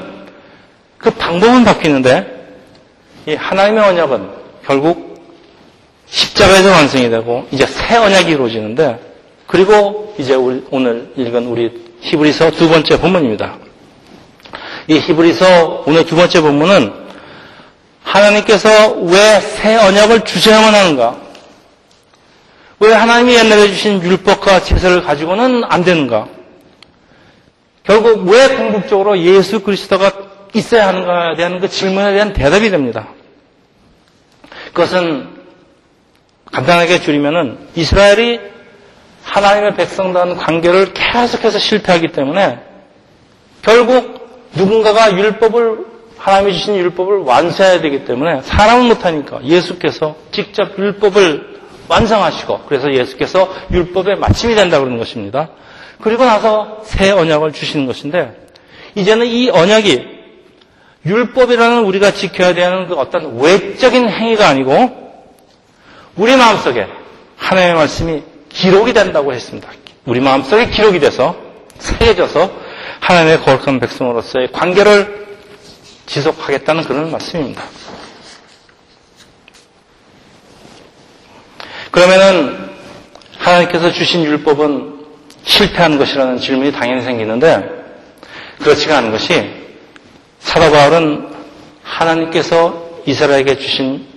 그 0.98 1.10
방법은 1.10 1.64
바뀌는데 1.64 2.56
이 3.26 3.34
하나님의 3.34 3.82
언약은 3.82 4.30
결국 4.64 5.11
십자가에서 6.12 6.70
완성이 6.70 7.08
되고 7.08 7.46
이제 7.50 7.64
새 7.66 7.96
언약이 7.96 8.30
이루어지는데 8.32 9.00
그리고 9.46 10.14
이제 10.18 10.34
오늘 10.34 11.10
읽은 11.16 11.46
우리 11.46 11.72
히브리서 12.00 12.50
두 12.52 12.68
번째 12.68 13.00
본문입니다. 13.00 13.56
이 14.88 14.98
히브리서 14.98 15.84
오늘 15.86 16.04
두 16.04 16.14
번째 16.16 16.40
본문은 16.42 16.92
하나님께서 18.04 18.92
왜 19.00 19.40
새 19.40 19.76
언약을 19.76 20.24
주셔야만 20.24 20.74
하는가? 20.74 21.16
왜 22.80 22.92
하나님이 22.92 23.34
옛날에 23.36 23.68
주신 23.68 24.02
율법과 24.02 24.60
제사를 24.64 25.02
가지고는 25.04 25.62
안 25.64 25.84
되는가? 25.84 26.26
결국 27.84 28.28
왜 28.28 28.48
궁극적으로 28.56 29.18
예수 29.20 29.60
그리스도가 29.62 30.10
있어야 30.52 30.88
하는가에 30.88 31.36
대한 31.36 31.60
그 31.60 31.68
질문에 31.68 32.12
대한 32.12 32.32
대답이 32.32 32.70
됩니다. 32.70 33.08
그것은 34.74 35.41
간단하게 36.52 37.00
줄이면은 37.00 37.58
이스라엘이 37.74 38.40
하나님의 39.24 39.74
백성과는 39.74 40.36
관계를 40.36 40.92
계속해서 40.92 41.58
실패하기 41.58 42.08
때문에 42.08 42.60
결국 43.62 44.50
누군가가 44.54 45.12
율법을 45.16 45.92
하나님이 46.18 46.52
주신 46.52 46.76
율법을 46.76 47.18
완수해야 47.18 47.80
되기 47.80 48.04
때문에 48.04 48.42
사람은 48.42 48.86
못하니까 48.86 49.40
예수께서 49.44 50.14
직접 50.30 50.78
율법을 50.78 51.52
완성하시고 51.88 52.60
그래서 52.68 52.92
예수께서 52.92 53.52
율법의 53.72 54.16
마침이 54.16 54.54
된다 54.54 54.78
그러는 54.78 54.98
것입니다. 54.98 55.48
그리고 56.00 56.24
나서 56.24 56.80
새 56.84 57.10
언약을 57.10 57.52
주시는 57.52 57.86
것인데 57.86 58.36
이제는 58.94 59.26
이 59.26 59.50
언약이 59.50 60.06
율법이라는 61.06 61.84
우리가 61.84 62.12
지켜야 62.12 62.54
되는 62.54 62.86
그 62.86 62.94
어떤 62.94 63.40
외적인 63.40 64.08
행위가 64.08 64.48
아니고 64.48 65.11
우리 66.16 66.36
마음속에 66.36 66.86
하나님의 67.36 67.74
말씀이 67.74 68.22
기록이 68.50 68.92
된다고 68.92 69.32
했습니다. 69.32 69.68
우리 70.04 70.20
마음속에 70.20 70.68
기록이 70.68 71.00
돼서 71.00 71.36
새겨져서 71.78 72.50
하나님의 73.00 73.40
거룩한 73.40 73.80
백성으로서의 73.80 74.52
관계를 74.52 75.26
지속하겠다는 76.06 76.84
그런 76.84 77.10
말씀입니다. 77.10 77.62
그러면은 81.90 82.70
하나님께서 83.38 83.90
주신 83.90 84.24
율법은 84.24 85.04
실패한 85.44 85.98
것이라는 85.98 86.38
질문이 86.38 86.72
당연히 86.72 87.02
생기는데 87.02 87.68
그렇지가 88.60 88.98
않은 88.98 89.10
것이 89.10 89.50
사도 90.40 90.70
바울은 90.70 91.28
하나님께서 91.82 93.02
이스라엘에게 93.06 93.58
주신 93.58 94.11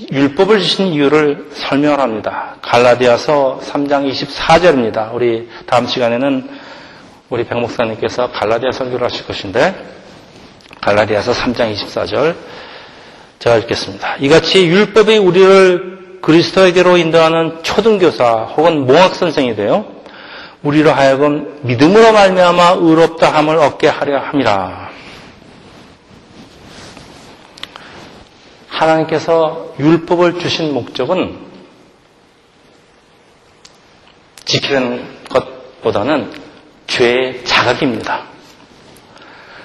율법을 0.00 0.60
주신 0.60 0.86
이유를 0.88 1.48
설명을 1.54 1.98
합니다. 1.98 2.54
갈라디아서 2.62 3.60
3장 3.64 4.08
24절입니다. 4.10 5.12
우리 5.12 5.48
다음 5.66 5.86
시간에는 5.86 6.48
우리 7.30 7.44
백 7.44 7.58
목사님께서 7.58 8.30
갈라디아 8.30 8.70
설교를 8.70 9.04
하실 9.04 9.26
것인데 9.26 9.74
갈라디아서 10.80 11.32
3장 11.32 11.74
24절 11.74 12.36
제가 13.40 13.56
읽겠습니다. 13.56 14.16
이같이 14.20 14.66
율법이 14.66 15.18
우리를 15.18 16.20
그리스도에게로 16.22 16.96
인도하는 16.96 17.62
초등교사 17.62 18.44
혹은 18.56 18.86
몽학 18.86 19.14
선생이 19.14 19.56
되어 19.56 19.84
우리로 20.62 20.92
하여금 20.92 21.58
믿음으로 21.62 22.12
말미암아 22.12 22.76
의롭다 22.80 23.32
함을 23.34 23.56
얻게 23.56 23.88
하려 23.88 24.18
함이라. 24.18 24.87
하나님께서 28.78 29.74
율법을 29.80 30.38
주신 30.38 30.72
목적은 30.72 31.36
지키는 34.44 35.04
것보다는 35.28 36.32
죄의 36.86 37.44
자각입니다. 37.44 38.22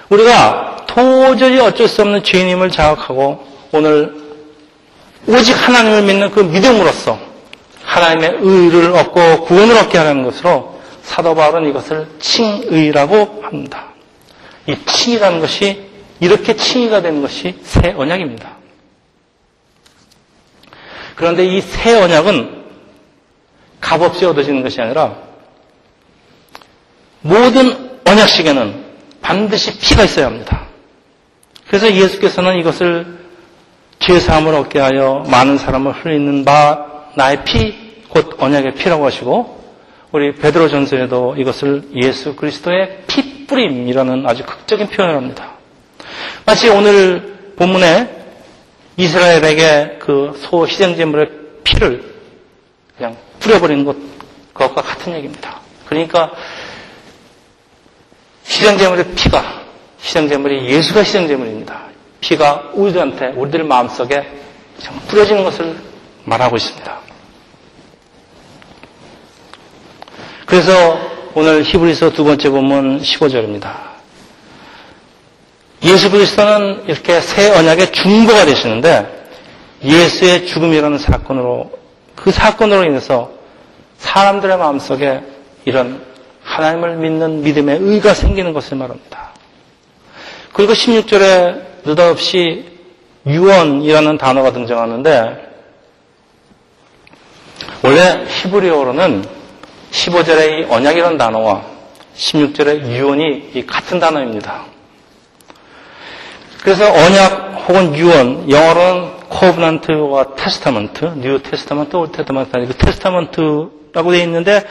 우리가 0.10 0.86
도저히 0.88 1.60
어쩔 1.60 1.88
수 1.88 2.02
없는 2.02 2.24
죄인임을 2.24 2.72
자각하고 2.72 3.48
오늘 3.72 4.24
오직 5.28 5.54
하나님을 5.54 6.04
믿는 6.04 6.32
그 6.32 6.42
믿음으로써 6.42 7.18
하나님의 7.84 8.38
의를 8.42 8.92
얻고 8.92 9.46
구원을 9.46 9.78
얻게 9.78 9.98
하는 9.98 10.24
것으로 10.24 10.80
사도 11.04 11.36
바울은 11.36 11.70
이것을 11.70 12.08
칭의라고 12.20 13.44
합니다. 13.44 13.94
이 14.68 14.76
칭이라는 14.86 15.40
것이 15.40 15.90
이렇게 16.20 16.56
칭의가 16.56 17.02
되는 17.02 17.22
것이 17.22 17.60
새 17.64 17.94
언약입니다. 17.96 18.53
그런데 21.16 21.46
이 21.46 21.62
새 21.62 21.94
언약은 21.96 22.64
값없이 23.82 24.26
얻어지는 24.26 24.64
것이 24.64 24.82
아니라 24.82 25.16
모든 27.22 28.00
언약식에는 28.08 28.84
반드시 29.22 29.78
피가 29.80 30.04
있어야 30.04 30.26
합니다. 30.28 30.68
그래서 31.68 31.92
예수께서는 31.94 32.58
이것을 32.60 33.24
죄사함을 34.00 34.54
얻게 34.56 34.80
하여 34.80 35.24
많은 35.30 35.58
사람을 35.58 35.94
흘리는 35.94 36.44
바 36.44 36.86
나의 37.16 37.44
피, 37.46 38.04
곧 38.10 38.36
언약의 38.38 38.76
피라고 38.76 39.06
하시고 39.06 39.64
우리 40.12 40.36
베드로 40.36 40.70
전서에도 40.70 41.36
이것을 41.38 41.90
예수 41.96 42.36
그리스도의 42.36 43.04
피 43.08 43.48
뿌림이라는 43.48 44.26
아주 44.28 44.46
극적인 44.46 44.88
표현을 44.88 45.16
합니다. 45.16 45.54
마치 46.46 46.70
오늘 46.70 47.54
본문에 47.56 48.23
이스라엘에게 48.98 49.98
그 50.00 50.34
소 50.38 50.68
희생제물의 50.68 51.30
피를 51.64 52.14
그냥 52.96 53.18
뿌려버리는 53.40 53.84
것, 53.86 53.96
그것과 54.54 54.82
같은 54.82 55.14
얘기입니다. 55.14 55.60
그러니까 55.86 56.32
희생제물의 58.46 59.16
피가, 59.16 59.64
희생제물이 60.02 60.66
예수가 60.70 61.00
희생제물입니다. 61.00 61.82
피가 62.22 62.72
우리들한테, 62.74 63.28
우리들 63.36 63.64
마음속에 63.64 64.26
뿌려지는 65.08 65.44
것을 65.44 65.76
말하고 66.26 66.56
있습니다. 66.56 67.00
그래서 70.46 71.00
오늘 71.34 71.64
히브리서 71.64 72.12
두 72.12 72.24
번째 72.24 72.50
본문 72.50 73.02
15절입니다. 73.02 73.93
예수 75.84 76.10
그리스도는 76.10 76.86
이렇게 76.88 77.20
새 77.20 77.50
언약의 77.50 77.92
중보가 77.92 78.46
되시는데 78.46 79.28
예수의 79.84 80.48
죽음이라는 80.48 80.98
사건으로 80.98 81.72
그 82.16 82.32
사건으로 82.32 82.86
인해서 82.86 83.32
사람들의 83.98 84.58
마음속에 84.58 85.22
이런 85.66 86.02
하나님을 86.44 86.98
믿는 86.98 87.42
믿음의 87.42 87.80
의가 87.82 88.14
생기는 88.14 88.54
것을 88.54 88.78
말합니다. 88.78 89.32
그리고 90.54 90.74
16절에 90.74 91.62
느닷없이 91.86 92.66
유언이라는 93.26 94.18
단어가 94.18 94.52
등장하는데 94.52 95.54
원래 97.84 98.26
히브리어로는 98.28 99.26
15절의 99.92 100.62
이 100.62 100.64
언약이라는 100.70 101.18
단어와 101.18 101.66
16절의 102.16 102.88
유언이 102.88 103.66
같은 103.68 104.00
단어입니다. 104.00 104.73
그래서 106.64 106.86
언약 106.86 107.68
혹은 107.68 107.94
유언, 107.94 108.50
영어로는 108.50 109.20
covenant와 109.28 110.36
testament, 110.36 111.06
New 111.18 111.42
Testament, 111.42 111.96
Old 111.98 112.10
Testament 112.10 112.56
아니고 112.56 112.74
testament라고 112.74 114.12
되어 114.12 114.24
있는데 114.24 114.66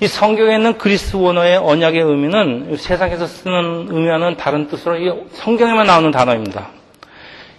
이 0.00 0.06
성경에 0.06 0.56
있는 0.56 0.76
그리스 0.76 1.16
원어의 1.16 1.56
언약의 1.56 2.02
의미는 2.02 2.76
세상에서 2.76 3.26
쓰는 3.26 3.86
의미와는 3.88 4.36
다른 4.36 4.68
뜻으로 4.68 4.96
이 4.98 5.12
성경에만 5.32 5.86
나오는 5.86 6.10
단어입니다. 6.10 6.68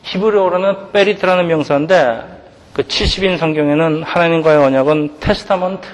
히브리어로는 0.03 0.91
ברית라는 0.91 1.47
명사인데 1.47 2.21
그 2.73 2.83
70인 2.83 3.39
성경에는 3.39 4.03
하나님과의 4.03 4.57
언약은 4.59 5.15
testament 5.19 5.87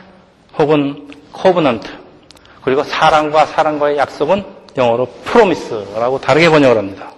혹은 0.60 1.08
covenant 1.32 1.88
그리고 2.64 2.84
사람과 2.84 3.46
사람과의 3.46 3.98
약속은 3.98 4.44
영어로 4.76 5.06
promise라고 5.24 6.20
다르게 6.20 6.50
번역을 6.50 6.78
합니다. 6.78 7.12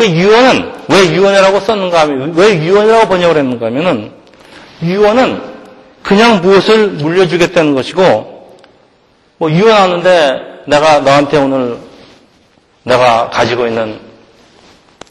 그 0.00 0.06
유언은 0.08 0.72
왜 0.88 1.12
유언이라고 1.12 1.60
썼는가 1.60 2.00
하면 2.00 2.32
왜 2.34 2.54
유언이라고 2.56 3.06
번역을 3.06 3.36
했는가 3.36 3.66
하면은 3.66 4.10
유언은 4.82 5.42
그냥 6.02 6.40
무엇을 6.40 6.88
물려주겠다는 6.88 7.74
것이고 7.74 8.56
뭐 9.36 9.50
유언하는데 9.50 10.62
내가 10.68 11.00
너한테 11.00 11.36
오늘 11.36 11.76
내가 12.82 13.28
가지고 13.28 13.66
있는 13.66 14.00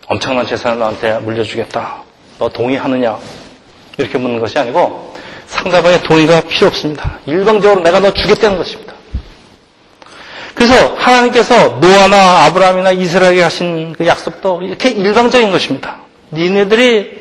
엄청난 0.08 0.48
재산을 0.48 0.80
너한테 0.80 1.20
물려주겠다. 1.20 2.02
너 2.40 2.50
동의하느냐? 2.50 3.16
이렇게 4.00 4.18
묻는 4.18 4.40
것이 4.40 4.58
아니고 4.58 5.14
상대방의 5.46 6.02
동의가 6.02 6.42
필요 6.42 6.66
없습니다. 6.66 7.20
일방적으로 7.28 7.82
내가 7.82 8.00
너 8.00 8.12
주겠다는 8.12 8.58
것입니다. 8.58 8.89
그래서 10.60 10.94
하나님께서 10.96 11.78
노아나 11.80 12.44
아브라함이나 12.48 12.92
이스라엘에게 12.92 13.42
하신 13.44 13.94
그 13.94 14.06
약속도 14.06 14.62
이렇게 14.62 14.90
일방적인 14.90 15.52
것입니다. 15.52 16.02
니네들이 16.34 17.18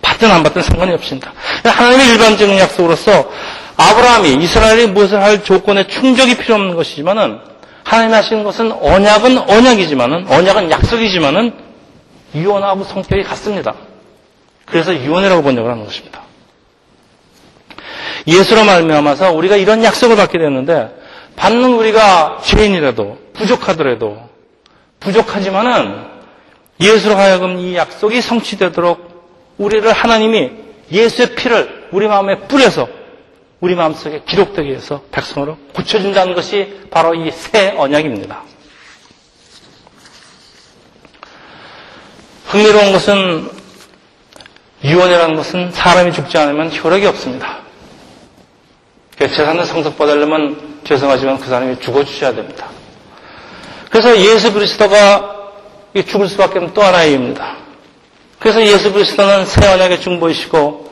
받든 0.00 0.30
안 0.30 0.44
받든 0.44 0.62
상관이 0.62 0.92
없습니다. 0.94 1.32
하나님의 1.64 2.10
일반적인 2.10 2.56
약속으로서 2.56 3.28
아브라함이 3.76 4.34
이스라엘이 4.34 4.86
무엇을 4.86 5.20
할 5.20 5.42
조건에 5.42 5.88
충족이 5.88 6.36
필요 6.36 6.54
없는 6.54 6.76
것이지만은 6.76 7.40
하나님이 7.82 8.14
하시는 8.14 8.44
것은 8.44 8.70
언약은 8.70 9.50
언약이지만은 9.50 10.28
언약은 10.28 10.70
약속이지만은 10.70 11.54
유언하고 12.36 12.84
성격이 12.84 13.24
같습니다. 13.24 13.74
그래서 14.64 14.94
유언이라고 14.94 15.42
번역을 15.42 15.68
하는 15.72 15.84
것입니다. 15.84 16.20
예수로 18.28 18.62
말미암아서 18.62 19.32
우리가 19.32 19.56
이런 19.56 19.82
약속을 19.82 20.14
받게 20.14 20.38
됐는데 20.38 20.95
받는 21.36 21.74
우리가 21.74 22.40
죄인이라도 22.44 23.18
부족하더라도 23.34 24.28
부족하지만은 25.00 26.04
예수로 26.80 27.14
하여금 27.16 27.58
이 27.58 27.76
약속이 27.76 28.20
성취되도록 28.20 29.54
우리를 29.58 29.90
하나님이 29.92 30.50
예수의 30.90 31.34
피를 31.34 31.88
우리 31.92 32.08
마음에 32.08 32.40
뿌려서 32.40 32.88
우리 33.60 33.74
마음속에 33.74 34.22
기록되게 34.26 34.74
해서 34.74 35.02
백성으로 35.10 35.56
고쳐준다는 35.74 36.34
것이 36.34 36.82
바로 36.90 37.14
이 37.14 37.30
새 37.30 37.74
언약입니다. 37.76 38.42
흥미로운 42.46 42.92
것은 42.92 43.50
유언이라는 44.84 45.36
것은 45.36 45.72
사람이 45.72 46.12
죽지 46.12 46.36
않으면 46.38 46.70
효력이 46.76 47.06
없습니다. 47.06 47.60
재산을 49.18 49.64
성숙받으려면 49.64 50.65
죄송하지만 50.86 51.38
그 51.38 51.48
사람이 51.48 51.80
죽어주셔야 51.80 52.34
됩니다. 52.34 52.68
그래서 53.90 54.16
예수 54.18 54.52
그리스도가 54.52 55.36
죽을 56.06 56.28
수밖에 56.28 56.58
없는 56.58 56.74
또 56.74 56.82
하나의 56.82 57.10
이유입니다. 57.10 57.56
그래서 58.38 58.62
예수 58.62 58.92
그리스도는 58.92 59.46
새 59.46 59.66
언약의 59.66 60.00
중보이시고 60.00 60.90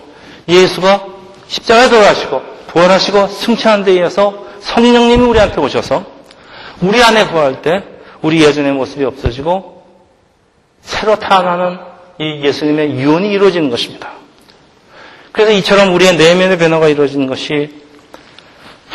예수가 0.49 1.07
십자가에 1.47 1.89
돌아가시고 1.89 2.43
부활하시고 2.69 3.29
승천한 3.29 3.85
데 3.85 3.95
이어서 3.95 4.47
성령님이 4.61 5.23
우리한테 5.25 5.61
오셔서 5.61 6.05
우리 6.81 7.03
안에 7.03 7.29
부활할 7.29 7.63
때 7.63 7.85
우리 8.23 8.43
예전의 8.43 8.73
모습이 8.73 9.05
없어지고 9.05 9.85
새로 10.81 11.17
타안하는 11.17 11.79
이 12.19 12.41
예수님의 12.43 12.93
유언이 12.93 13.31
이루어지는 13.31 13.71
것입니다. 13.71 14.13
그래서 15.33 15.53
이처럼 15.53 15.95
우리의 15.95 16.17
내면의 16.17 16.59
변화가 16.59 16.89
이루어지는 16.89 17.27
것이 17.27 17.84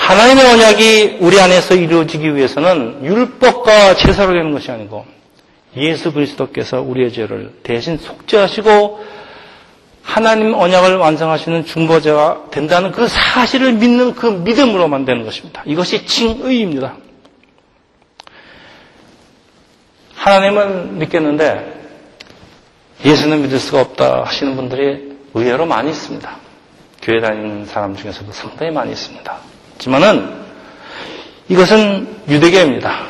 하나님의 0.09 0.43
언약이 0.43 1.17
우리 1.19 1.39
안에서 1.39 1.75
이루어지기 1.75 2.35
위해서는 2.35 3.05
율법과 3.05 3.93
제사로 3.93 4.33
되는 4.33 4.51
것이 4.53 4.71
아니고 4.71 5.05
예수 5.77 6.11
그리스도께서 6.11 6.81
우리의 6.81 7.13
죄를 7.13 7.53
대신 7.61 7.99
속죄하시고 7.99 9.05
하나님 10.01 10.55
언약을 10.55 10.97
완성하시는 10.97 11.63
중보자가 11.65 12.47
된다는 12.49 12.91
그 12.91 13.07
사실을 13.07 13.73
믿는 13.73 14.15
그 14.15 14.25
믿음으로만 14.25 15.05
되는 15.05 15.25
것입니다. 15.25 15.61
이것이 15.67 16.03
칭의입니다. 16.07 16.95
하나님은 20.15 20.97
믿겠는데 20.97 21.81
예수는 23.05 23.43
믿을 23.43 23.59
수가 23.59 23.81
없다 23.81 24.23
하시는 24.23 24.55
분들이 24.55 25.19
의외로 25.35 25.67
많이 25.67 25.91
있습니다. 25.91 26.35
교회 27.03 27.21
다니는 27.21 27.67
사람 27.67 27.95
중에서도 27.95 28.31
상당히 28.31 28.71
많이 28.71 28.91
있습니다. 28.91 29.48
지만은 29.79 30.29
이것은 31.47 32.07
유대교입니다. 32.27 33.07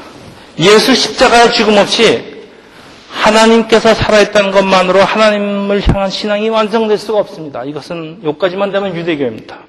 예수 0.59 0.93
십자가의 0.93 1.51
죽음 1.53 1.77
없이 1.77 2.39
하나님께서 3.09 3.93
살아있다는 3.95 4.51
것만으로 4.51 4.99
하나님을 5.01 5.85
향한 5.87 6.09
신앙이 6.09 6.49
완성될 6.49 6.97
수가 6.97 7.19
없습니다. 7.19 7.63
이것은 7.63 8.19
여기까지만 8.23 8.71
되면 8.71 8.95
유대교입니다. 8.95 9.59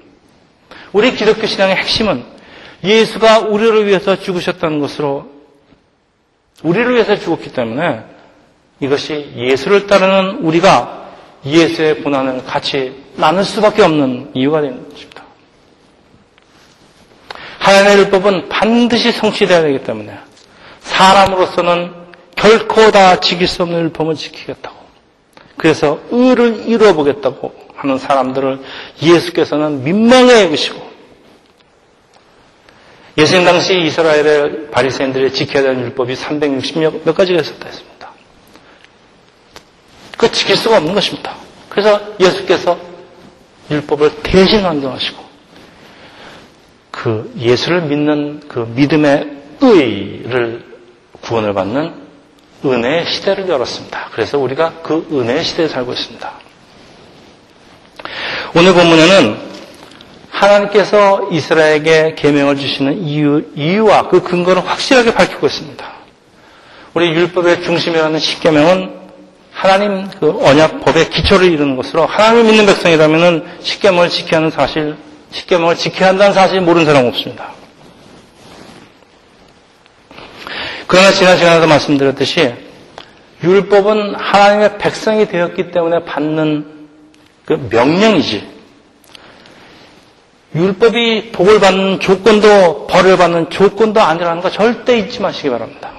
우리 0.93 1.13
기독교 1.15 1.47
신앙의 1.47 1.75
핵심은 1.77 2.23
예수가 2.83 3.39
우리를 3.39 3.87
위해서 3.87 4.15
죽으셨다는 4.19 4.79
것으로 4.79 5.29
우리를 6.63 6.93
위해서 6.93 7.17
죽었기 7.17 7.51
때문에 7.51 8.03
이것이 8.79 9.33
예수를 9.35 9.87
따르는 9.87 10.37
우리가 10.43 11.09
예수의 11.45 12.03
고난을 12.03 12.45
같이 12.45 12.93
나눌 13.15 13.43
수밖에 13.43 13.81
없는 13.81 14.31
이유가 14.35 14.61
되는 14.61 14.87
것입니다. 14.89 15.10
하나님의 17.61 17.97
율법은 17.99 18.49
반드시 18.49 19.11
성취되어야 19.11 19.61
되기 19.61 19.83
때문에 19.83 20.17
사람으로서는 20.79 21.93
결코 22.35 22.89
다 22.89 23.19
지킬 23.19 23.47
수 23.47 23.61
없는 23.61 23.79
율법을 23.83 24.15
지키겠다고. 24.15 24.75
그래서 25.57 25.99
의를 26.09 26.67
이루어 26.67 26.93
보겠다고 26.93 27.53
하는 27.75 27.99
사람들을 27.99 28.61
예수께서는 29.01 29.83
민망해 29.83 30.43
여기시고 30.45 30.91
예수님 33.17 33.45
당시 33.45 33.79
이스라엘의 33.79 34.71
바리새인들이 34.71 35.31
지켜야 35.31 35.63
되는 35.63 35.81
율법이 35.81 36.15
360몇 36.15 37.03
몇 37.03 37.15
가지가 37.15 37.41
있었다 37.41 37.67
했습니다. 37.67 38.11
그 40.17 40.31
지킬 40.31 40.55
수가 40.55 40.77
없는 40.77 40.95
것입니다. 40.95 41.35
그래서 41.69 42.01
예수께서 42.19 42.77
율법을 43.69 44.23
대신 44.23 44.63
완성하시고 44.63 45.30
그 47.01 47.33
예수를 47.35 47.81
믿는 47.81 48.41
그 48.47 48.71
믿음의 48.75 49.27
의를 49.59 50.63
구원을 51.21 51.51
받는 51.55 51.95
은혜의 52.63 53.07
시대를 53.07 53.49
열었습니다. 53.49 54.09
그래서 54.11 54.37
우리가 54.37 54.73
그 54.83 55.07
은혜의 55.11 55.43
시대에 55.43 55.67
살고 55.67 55.93
있습니다. 55.93 56.31
오늘 58.55 58.73
본문에는 58.75 59.35
하나님께서 60.29 61.29
이스라엘에게 61.31 62.13
계명을 62.13 62.57
주시는 62.57 63.01
이유, 63.01 63.45
이유와 63.55 64.09
그 64.09 64.21
근거를 64.21 64.63
확실하게 64.63 65.15
밝히고 65.15 65.47
있습니다. 65.47 65.93
우리 66.93 67.07
율법의 67.15 67.63
중심이라는 67.63 68.19
십계명은 68.19 69.01
하나님 69.51 70.07
그 70.19 70.37
언약 70.39 70.85
법의 70.85 71.09
기초를 71.09 71.51
이루는 71.51 71.77
것으로 71.77 72.05
하나님을 72.05 72.43
믿는 72.43 72.67
백성이라면 72.67 73.57
십계명을 73.61 74.09
지켜야 74.09 74.37
하는 74.37 74.51
사실 74.51 74.97
십계명을 75.31 75.75
지켜야 75.75 76.09
한다는 76.09 76.33
사실을 76.33 76.61
모르는 76.61 76.85
사람 76.85 77.05
없습니다. 77.05 77.51
그러나 80.87 81.11
지난 81.11 81.37
시간에도 81.37 81.67
말씀드렸듯이 81.67 82.53
율법은 83.43 84.15
하나님의 84.15 84.77
백성이 84.77 85.27
되었기 85.27 85.71
때문에 85.71 86.03
받는 86.03 86.89
그 87.45 87.67
명령이지 87.71 88.51
율법이 90.53 91.31
복을 91.31 91.59
받는 91.61 92.01
조건도 92.01 92.87
벌을 92.87 93.17
받는 93.17 93.49
조건도 93.49 94.01
아니라는 94.01 94.41
거 94.41 94.51
절대 94.51 94.97
잊지 94.99 95.21
마시기 95.21 95.49
바랍니다. 95.49 95.91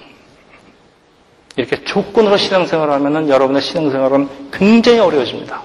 이렇게 1.57 1.85
조건으로 1.85 2.37
신앙생활을 2.37 2.93
하면 2.95 3.29
여러분의 3.29 3.63
신앙생활은 3.63 4.29
굉장히 4.53 4.99
어려워집니다. 4.99 5.63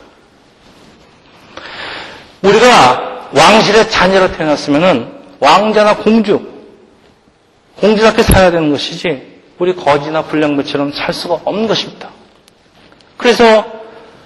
우리가 2.41 3.16
왕실의 3.31 3.89
자녀로 3.89 4.31
태어났으면 4.33 5.17
왕자나 5.39 5.97
공주, 5.97 6.41
공주답게 7.75 8.23
살아야 8.23 8.51
되는 8.51 8.71
것이지 8.71 9.37
우리 9.59 9.75
거지나 9.75 10.23
불량부처럼 10.23 10.91
살 10.93 11.13
수가 11.13 11.39
없는 11.45 11.67
것입니다. 11.67 12.09
그래서 13.17 13.65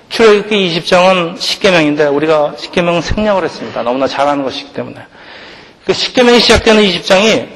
출애굽기 0.10 0.80
20장은 0.80 1.38
10계명인데 1.38 2.14
우리가 2.14 2.56
10계명 2.58 3.02
생략을 3.02 3.46
했습니다. 3.46 3.82
너무나 3.82 4.08
잘하는 4.08 4.44
것이기 4.44 4.74
때문에. 4.74 4.98
그 5.86 5.94
10계명이 5.94 6.40
시작되는 6.42 6.84
20장이 6.84 7.48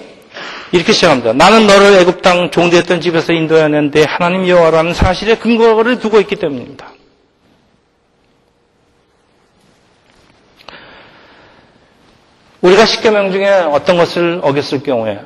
이렇게 0.71 0.93
시작합니다. 0.93 1.33
나는 1.33 1.67
너를 1.67 1.99
애굽 1.99 2.21
땅 2.21 2.49
종되었던 2.49 3.01
집에서 3.01 3.33
인도해낸 3.33 3.91
데 3.91 4.03
하나님 4.07 4.47
여호와라는 4.47 4.93
사실에 4.93 5.35
근거를 5.35 5.99
두고 5.99 6.19
있기 6.21 6.37
때문입니다. 6.37 6.94
우리가 12.61 12.83
10계명 12.83 13.31
중에 13.31 13.49
어떤 13.71 13.97
것을 13.97 14.39
어겼을 14.43 14.83
경우에 14.83 15.19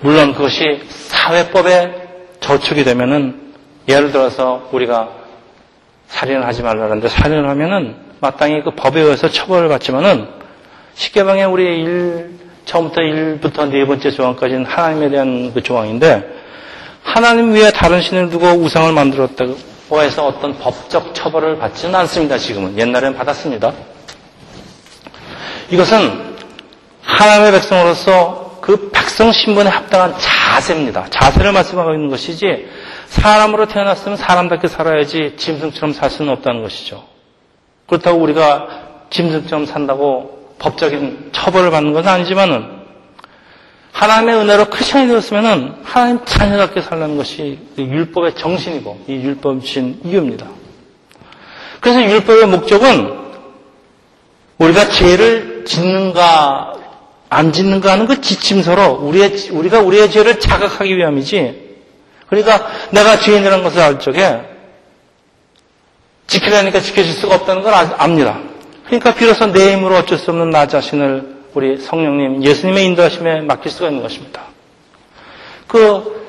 물론 0.00 0.32
그것이 0.34 0.82
사회법에 0.88 1.94
저촉이 2.40 2.84
되면은 2.84 3.52
예를 3.88 4.12
들어서 4.12 4.68
우리가 4.72 5.10
살인을 6.08 6.46
하지 6.46 6.62
말라는데 6.62 7.08
살인을 7.08 7.48
하면은 7.48 7.96
마땅히 8.20 8.62
그 8.62 8.72
법에 8.74 9.00
의해서 9.00 9.28
처벌을 9.28 9.68
받지만은 9.68 10.28
십계명에 10.94 11.44
우리 11.44 11.64
일 11.82 12.30
처음부터 12.64 13.00
1부터 13.00 13.68
네 13.70 13.84
번째 13.86 14.10
조항까지는 14.10 14.64
하나님에 14.64 15.10
대한 15.10 15.52
그 15.54 15.62
조항인데 15.62 16.40
하나님 17.02 17.52
위에 17.54 17.70
다른 17.70 18.00
신을 18.00 18.30
두고 18.30 18.46
우상을 18.48 18.92
만들었다고 18.92 20.02
해서 20.02 20.26
어떤 20.26 20.58
법적 20.58 21.14
처벌을 21.14 21.58
받지는 21.58 21.94
않습니다. 21.94 22.36
지금은 22.38 22.78
옛날엔 22.78 23.16
받았습니다. 23.16 23.72
이것은 25.70 26.36
하나님의 27.02 27.52
백성으로서 27.52 28.58
그 28.60 28.90
백성 28.90 29.32
신분에 29.32 29.68
합당한 29.68 30.14
자세입니다. 30.18 31.06
자세를 31.10 31.52
말씀하고 31.52 31.94
있는 31.94 32.08
것이지 32.08 32.68
사람으로 33.06 33.66
태어났으면 33.66 34.16
사람답게 34.16 34.68
살아야지 34.68 35.34
짐승처럼 35.36 35.92
살 35.92 36.10
수는 36.10 36.32
없다는 36.32 36.62
것이죠. 36.62 37.04
그렇다고 37.86 38.18
우리가 38.18 38.68
짐승처럼 39.10 39.66
산다고 39.66 40.54
법적인 40.58 41.30
처벌을 41.32 41.70
받는 41.70 41.92
것은 41.92 42.08
아니지만은 42.08 42.80
하나님의 43.92 44.36
은혜로 44.36 44.66
크리스천이 44.66 45.08
되었으면은 45.08 45.74
하나님 45.82 46.24
자녀답게 46.24 46.82
살라는 46.82 47.16
것이 47.16 47.58
율법의 47.76 48.36
정신이고 48.36 49.04
이 49.08 49.14
율법이신 49.14 50.02
이유입니다. 50.04 50.46
그래서 51.80 52.02
율법의 52.02 52.46
목적은 52.46 53.29
우리가 54.60 54.88
죄를 54.88 55.64
짓는가 55.64 56.74
안 57.28 57.52
짓는가 57.52 57.92
하는 57.92 58.06
그 58.06 58.20
지침서로 58.20 59.00
우리의, 59.02 59.50
우리가 59.50 59.80
우리의 59.80 60.10
죄를 60.10 60.38
자각하기 60.38 60.96
위함이지. 60.96 61.70
그러니까 62.26 62.68
내가 62.90 63.18
죄인이라는 63.18 63.64
것을 63.64 63.80
알 63.80 63.98
적에 63.98 64.42
지키려니까 66.26 66.80
지켜질 66.80 67.12
수가 67.12 67.36
없다는 67.36 67.62
걸 67.62 67.72
압니다. 67.72 68.38
그러니까 68.86 69.14
비로소 69.14 69.46
내 69.46 69.72
힘으로 69.72 69.96
어쩔 69.96 70.18
수 70.18 70.30
없는 70.30 70.50
나 70.50 70.66
자신을 70.66 71.40
우리 71.54 71.78
성령님, 71.78 72.44
예수님의 72.44 72.84
인도하심에 72.86 73.40
맡길 73.42 73.70
수가 73.70 73.88
있는 73.88 74.02
것입니다. 74.02 74.42
그 75.66 76.20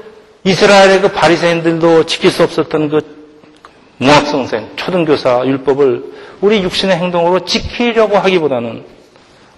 이스라엘의 0.44 1.02
그 1.02 1.08
바리새인들도 1.10 2.06
지킬 2.06 2.32
수 2.32 2.44
없었던 2.44 2.90
그 2.90 3.21
무학성생, 4.02 4.72
초등교사 4.78 5.46
율법을 5.46 6.12
우리 6.42 6.64
육신의 6.64 6.98
행동으로 6.98 7.46
지키려고 7.46 8.18
하기보다는 8.18 8.84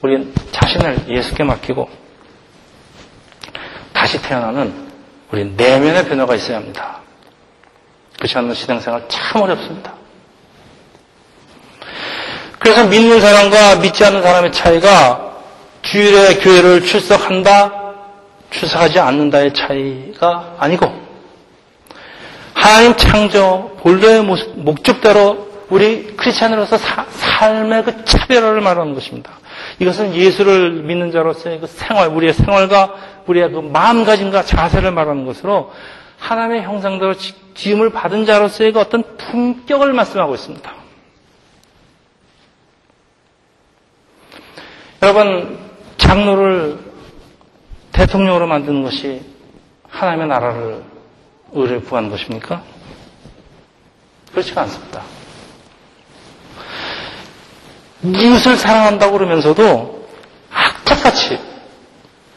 우리 0.02 0.34
자신을 0.52 1.06
예수께 1.08 1.46
맡기고 1.46 1.90
다시 3.94 4.22
태어나는 4.22 4.74
우리 5.32 5.46
내면의 5.46 6.06
변화가 6.06 6.36
있어야 6.36 6.58
합니다. 6.58 7.00
그렇지 8.18 8.38
않는 8.38 8.54
신앙생활 8.54 9.06
참 9.08 9.42
어렵습니다. 9.42 9.94
그래서 12.60 12.86
믿는 12.86 13.22
사람과 13.22 13.78
믿지 13.78 14.04
않는 14.04 14.22
사람의 14.22 14.52
차이가 14.52 15.38
주일에 15.84 16.36
교회를 16.40 16.84
출석한다, 16.84 17.72
출석하지 18.52 19.00
않는다의 19.00 19.54
차이가 19.54 20.56
아니고 20.60 21.13
하나님 22.64 22.96
창조 22.96 23.76
본래의 23.82 24.24
목적대로 24.24 25.50
우리 25.70 26.16
크리스찬으로서 26.16 26.78
삶의 26.78 27.84
그 27.84 28.06
차별화를 28.06 28.62
말하는 28.62 28.94
것입니다. 28.94 29.32
이것은 29.80 30.16
예수를 30.16 30.72
믿는 30.84 31.12
자로서의 31.12 31.60
그 31.60 31.68
생활, 31.68 32.08
우리의 32.08 32.32
생활과 32.32 32.96
우리의 33.28 33.52
그 33.52 33.60
마음가짐과 33.60 34.44
자세를 34.44 34.92
말하는 34.92 35.26
것으로 35.26 35.74
하나님의 36.20 36.64
형상대로 36.64 37.16
지음을 37.54 37.90
받은 37.90 38.26
자로서의 38.26 38.72
그 38.72 38.80
어떤 38.80 39.04
품격을 39.18 39.92
말씀하고 39.92 40.34
있습니다. 40.34 40.74
여러분, 45.02 45.60
장로를 45.98 46.80
대통령으로 47.92 48.48
만드는 48.48 48.84
것이 48.84 49.22
하나님의 49.90 50.28
나라를 50.28 50.93
의를 51.54 51.84
구하는 51.84 52.10
것입니까? 52.10 52.62
그렇지가 54.32 54.62
않습니다. 54.64 55.04
이웃을 58.04 58.58
사랑한다고 58.58 59.14
그러면서도 59.14 60.08
악착같이 60.52 61.40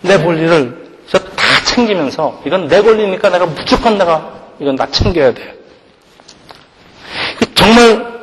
내 0.03 0.19
권리를 0.23 0.87
다 1.11 1.65
챙기면서 1.65 2.43
이건 2.47 2.69
내 2.69 2.81
권리니까 2.83 3.31
내가 3.31 3.47
무조건 3.47 3.99
내가 3.99 4.33
이건 4.61 4.77
다 4.77 4.87
챙겨야 4.91 5.33
돼. 5.35 5.57
정말 7.55 8.17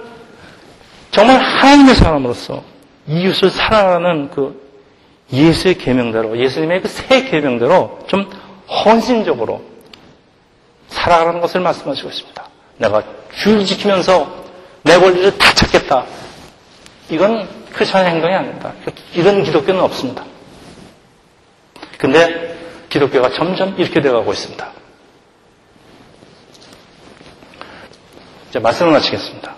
정말 1.11 1.39
하나님의 1.41 1.95
사람으로서 1.95 2.63
이웃을 3.07 3.49
사랑하는 3.49 4.29
그 4.31 4.61
예수의 5.31 5.77
계명대로 5.77 6.37
예수님의 6.39 6.81
그 6.81 6.87
새 6.87 7.25
계명대로 7.25 7.99
좀 8.07 8.29
헌신적으로 8.67 9.61
살아가라는 10.93 11.41
것을 11.41 11.61
말씀하시고 11.61 12.09
있습니다. 12.09 12.47
내가 12.77 13.03
주를 13.35 13.65
지키면서 13.65 14.43
내 14.83 14.97
권리를 14.97 15.37
다 15.37 15.53
찾겠다. 15.53 16.05
이건 17.09 17.47
크리스천의 17.73 18.11
행동이 18.11 18.33
아닙니다. 18.33 18.73
이런 19.13 19.43
기독교는 19.43 19.81
없습니다. 19.81 20.23
근데 21.97 22.57
기독교가 22.89 23.31
점점 23.31 23.75
이렇게 23.77 24.01
되어가고 24.01 24.31
있습니다. 24.33 24.71
이제 28.49 28.59
말씀을 28.59 28.91
마치겠습니다. 28.91 29.55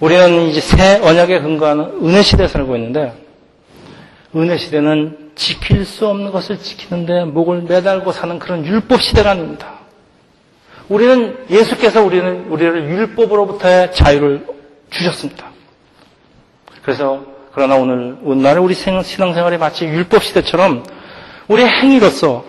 우리는 0.00 0.48
이제 0.48 0.60
새 0.60 0.98
언약에 1.00 1.40
근거하는 1.40 2.00
은혜 2.02 2.22
시대에 2.22 2.48
살고 2.48 2.76
있는데 2.76 3.14
은혜 4.34 4.58
시대는 4.58 5.32
지킬 5.36 5.84
수 5.84 6.06
없는 6.08 6.32
것을 6.32 6.58
지키는데 6.58 7.24
목을 7.24 7.62
매달고 7.62 8.12
사는 8.12 8.38
그런 8.38 8.66
율법 8.66 9.00
시대가 9.00 9.30
아닙니다. 9.30 9.75
우리는 10.88 11.36
예수께서 11.50 12.02
우리는 12.02 12.46
우리를 12.48 12.88
율법으로부터의 12.88 13.92
자유를 13.92 14.46
주셨습니다. 14.90 15.50
그래서 16.82 17.24
그러나 17.52 17.76
오늘 17.76 18.18
오늘날의 18.22 18.62
우리 18.62 18.74
신앙생활이 18.74 19.58
마치 19.58 19.84
율법 19.86 20.22
시대처럼 20.22 20.84
우리의 21.48 21.68
행위로서 21.68 22.44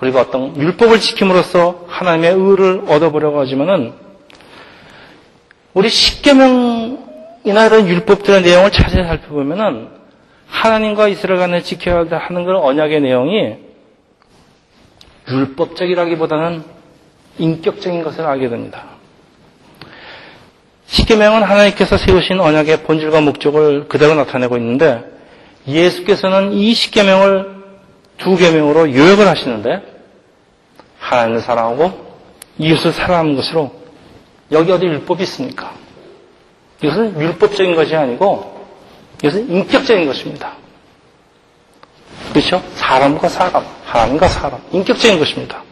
우리가 0.00 0.22
어떤 0.22 0.56
율법을 0.56 0.98
지킴으로써 0.98 1.84
하나님의 1.86 2.32
의를 2.32 2.82
얻어보려고 2.88 3.40
하지만은 3.40 3.92
우리 5.74 5.88
십계명이나 5.88 7.66
이런 7.66 7.86
율법들의 7.86 8.42
내용을 8.42 8.72
자세히 8.72 9.04
살펴보면은 9.04 9.88
하나님과 10.48 11.08
이스라엘 11.08 11.38
간에 11.38 11.60
지켜야 11.62 12.04
하는 12.10 12.44
그런 12.44 12.62
언약의 12.62 13.00
내용이 13.00 13.56
율법적이라기보다는 15.28 16.75
인격적인 17.38 18.02
것을 18.02 18.24
알게 18.24 18.48
됩니다. 18.48 18.84
십계명은 20.86 21.42
하나님께서 21.42 21.96
세우신 21.96 22.40
언약의 22.40 22.84
본질과 22.84 23.20
목적을 23.20 23.88
그대로 23.88 24.14
나타내고 24.14 24.56
있는데 24.58 25.04
예수께서는 25.66 26.52
이 26.52 26.74
십계명을 26.74 27.56
두 28.18 28.36
계명으로 28.36 28.94
요약을 28.94 29.26
하시는데 29.26 29.82
하나님을 30.98 31.40
사랑하고 31.40 32.06
이웃을 32.58 32.92
사랑하는 32.92 33.36
것으로 33.36 33.74
여기 34.52 34.70
어디 34.72 34.86
율법이 34.86 35.22
있습니까? 35.24 35.72
이것은 36.82 37.20
율법적인 37.20 37.74
것이 37.74 37.94
아니고 37.94 38.66
이것은 39.22 39.50
인격적인 39.50 40.06
것입니다. 40.06 40.52
그렇죠? 42.30 42.62
사람과 42.74 43.28
사람, 43.28 43.64
하나님과 43.84 44.28
사람, 44.28 44.60
인격적인 44.72 45.18
것입니다. 45.18 45.62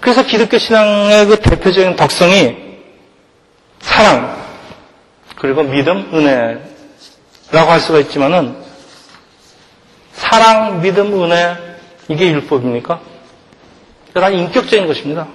그래서 0.00 0.22
기독교 0.24 0.58
신앙의 0.58 1.26
그 1.26 1.40
대표적인 1.40 1.96
덕성이 1.96 2.56
사랑, 3.80 4.36
그리고 5.36 5.62
믿음, 5.62 6.10
은혜라고 6.12 7.70
할 7.70 7.80
수가 7.80 8.00
있지만은 8.00 8.56
사랑, 10.12 10.80
믿음, 10.82 11.22
은혜 11.22 11.56
이게 12.08 12.30
율법입니까? 12.30 13.00
그러나 14.12 14.30
인격적인 14.30 14.86
것입니다. 14.86 15.26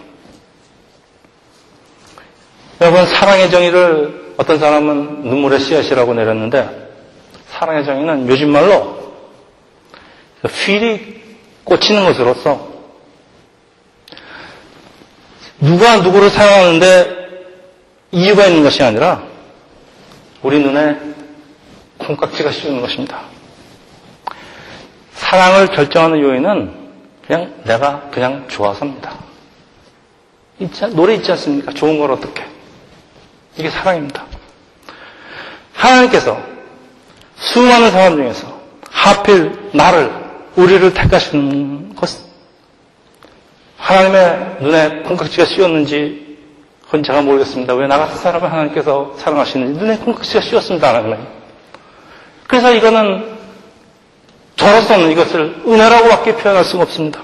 여러분 2.82 3.06
사랑의 3.06 3.52
정의를 3.52 4.34
어떤 4.38 4.58
사람은 4.58 5.21
눈물의 5.24 5.60
씨앗이라고 5.60 6.15
내렸는데 6.15 6.89
사랑의 7.50 7.86
정의는 7.86 8.28
요즘 8.28 8.50
말로 8.50 9.13
휠이 10.43 11.21
꽂히는 11.63 12.06
것으로서 12.06 12.71
누가 15.62 15.97
누구를 15.97 16.30
사랑하는데 16.32 17.21
이유가 18.12 18.47
있는 18.47 18.63
것이 18.63 18.84
아니라 18.84 19.24
우리 20.41 20.60
눈에 20.60 20.97
콩깍지가 22.00 22.52
씌우는 22.52 22.82
것입니다. 22.82 23.21
사랑을 25.13 25.67
결정하는 25.67 26.19
요인은 26.19 26.82
그냥 27.26 27.54
내가 27.63 28.10
그냥 28.10 28.47
좋아서입니다. 28.47 29.13
노래 30.93 31.13
있지 31.15 31.32
않습니까? 31.32 31.71
좋은 31.74 32.00
걸 32.00 32.12
어떻게. 32.12 32.43
이게 33.56 33.69
사랑입니다. 33.69 34.26
하나님께서 35.74 36.41
수많은 37.36 37.91
사람 37.91 38.15
중에서 38.15 38.60
하필 38.89 39.69
나를, 39.74 40.12
우리를 40.56 40.93
택하시는 40.93 41.95
것은 41.95 42.31
하나님의 43.82 44.58
눈에 44.62 44.89
콩깍지가 45.08 45.46
씌었는지 45.46 46.38
그건 46.86 47.04
제가 47.04 47.22
모르겠습니다. 47.22 47.74
왜 47.74 47.88
나 47.88 47.98
같은 47.98 48.15
사람을 48.17 48.52
하나님께서 48.52 49.15
사랑하시는지 49.17 49.80
눈에 49.80 49.98
콩깍지가 49.98 50.41
씌었습니다. 50.41 50.88
하나님은. 50.89 51.17
그래서 52.48 52.72
이거는 52.74 53.38
저로서는 54.56 55.12
이것을 55.12 55.63
은혜라고밖에 55.65 56.36
표현할 56.36 56.63
수가 56.63 56.84
없습니다. 56.84 57.22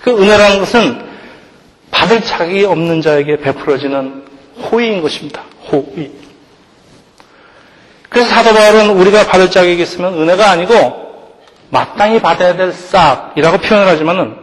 그 0.00 0.10
은혜라는 0.10 0.60
것은 0.60 1.10
받을 1.90 2.22
자격이 2.22 2.64
없는 2.64 3.02
자에게 3.02 3.36
베풀어지는 3.38 4.24
호의인 4.70 5.02
것입니다. 5.02 5.42
호의. 5.70 6.12
그래서 8.08 8.28
사도 8.30 8.54
바울은 8.54 8.90
우리가 8.90 9.26
받을 9.26 9.50
자격이 9.50 9.82
있으면 9.82 10.14
은혜가 10.14 10.50
아니고 10.50 11.34
마땅히 11.68 12.20
받아야 12.20 12.56
될 12.56 12.72
싹이라고 12.72 13.58
표현을 13.58 13.86
하지만은 13.86 14.39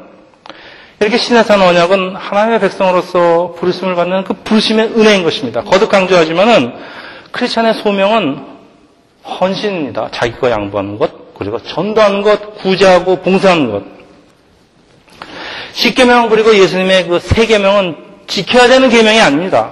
이렇게 1.00 1.18
신의 1.18 1.44
산 1.44 1.62
언약은 1.62 2.16
하나님의 2.16 2.60
백성으로서 2.60 3.54
부르심을 3.60 3.96
받는 3.96 4.24
그 4.24 4.34
부르심의 4.34 4.94
은혜인 4.98 5.24
것입니다. 5.24 5.62
거듭 5.62 5.90
강조하지만은 5.90 6.74
크리스천의 7.32 7.76
소명은 7.76 8.44
헌신입니다. 9.24 10.10
자기가 10.12 10.50
양보하는 10.50 10.98
것, 10.98 11.36
그리고 11.36 11.62
전도하는 11.62 12.24
것, 12.24 12.58
구제하고 12.58 13.18
봉사하는 13.18 13.72
것. 13.72 13.84
십계명 15.74 16.30
그리고 16.30 16.56
예수님의 16.56 17.08
그 17.08 17.20
세 17.20 17.46
계명은 17.46 17.96
지켜야 18.26 18.68
되는 18.68 18.90
계명이 18.90 19.20
아닙니다. 19.22 19.72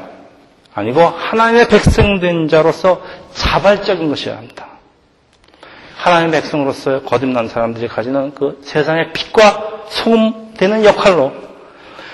아니고 0.76 1.02
하나님의 1.02 1.68
백성된 1.70 2.50
자로서 2.50 3.02
자발적인 3.34 4.10
것이어야 4.10 4.38
합니다. 4.38 4.68
하나님의 5.98 6.42
백성으로서 6.42 7.02
거듭난 7.02 7.48
사람들이 7.48 7.88
가지는 7.88 8.36
그 8.36 8.62
세상의 8.64 9.14
빛과 9.14 9.86
소금 9.90 10.45
되는 10.58 10.84
역할로 10.84 11.32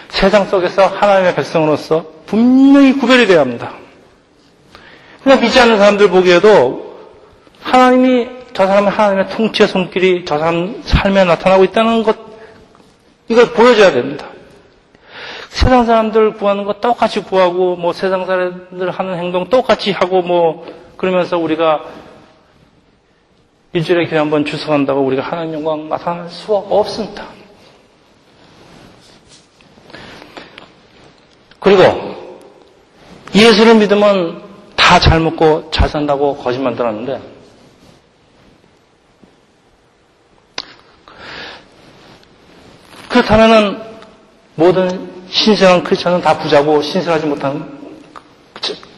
세상 0.10 0.46
속에서 0.46 0.88
하나님의 0.88 1.36
백성으로서 1.36 2.06
분명히 2.26 2.94
구별이 2.94 3.28
되어야 3.28 3.42
합니다. 3.42 3.74
그냥 5.24 5.40
믿지 5.40 5.60
않는 5.60 5.78
사람들 5.78 6.10
보기에도 6.10 6.98
하나님이 7.62 8.28
저 8.54 8.68
사람의 8.68 8.90
하나님의 8.92 9.30
통치의 9.30 9.68
손길이 9.70 10.26
저 10.26 10.38
사람 10.38 10.82
삶에 10.84 11.24
나타나고 11.24 11.64
있다는 11.66 12.04
것, 12.04 12.18
이걸 13.30 13.52
보여줘야 13.54 13.92
됩니다. 13.92 14.28
세상 15.50 15.86
사람들 15.86 16.34
구하는 16.34 16.66
거 16.66 16.74
똑같이 16.74 17.22
구하고, 17.24 17.76
뭐 17.76 17.94
세상 17.94 18.26
사람들 18.26 18.90
하는 18.90 19.18
행동 19.18 19.50
똑같이 19.50 19.92
하고, 19.92 20.22
뭐, 20.22 20.66
그러면서 20.98 21.38
우리가 21.38 21.82
일주일에 23.74 24.08
교회 24.08 24.20
한 24.20 24.30
번 24.30 24.44
주석한다고 24.44 25.02
우리가 25.02 25.24
하나님 25.24 25.54
영광 25.56 25.88
나타날 25.88 26.30
수가 26.30 26.58
없습니다. 26.58 27.26
그리고 31.62 31.84
예수를 33.34 33.76
믿으면 33.76 34.42
다 34.76 35.00
잘 35.00 35.22
먹고 35.22 35.72
잘 35.72 35.88
산다고 35.88 36.36
거짓말 36.36 36.76
들었는데 36.76 37.22
그렇다면은 43.08 43.82
모든 44.56 45.10
신실한 45.30 45.84
크리스천은 45.84 46.22
다 46.22 46.38
부자고 46.38 46.82
신실하지 46.82 47.26
못한 47.26 47.80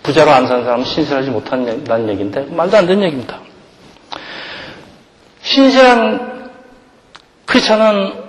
부자로 0.02 0.32
안 0.32 0.47
사는 0.47 0.63
사람은 0.63 0.84
신실하지 0.84 1.30
못한다는 1.30 2.10
얘기인데 2.10 2.41
말도 2.45 2.76
안 2.76 2.88
되는 2.88 3.04
얘기입니다. 3.04 3.39
신실한 5.43 6.52
크리스천은 7.45 8.23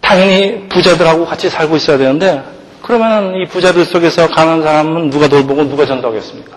당연히 0.00 0.68
부자들하고 0.68 1.26
같이 1.26 1.48
살고 1.48 1.76
있어야 1.76 1.96
되는데 1.96 2.57
그러면 2.82 3.34
이 3.36 3.46
부자들 3.46 3.84
속에서 3.84 4.28
가난한 4.28 4.62
사람은 4.62 5.10
누가 5.10 5.28
돌보고 5.28 5.68
누가 5.68 5.86
전도하겠습니까? 5.86 6.56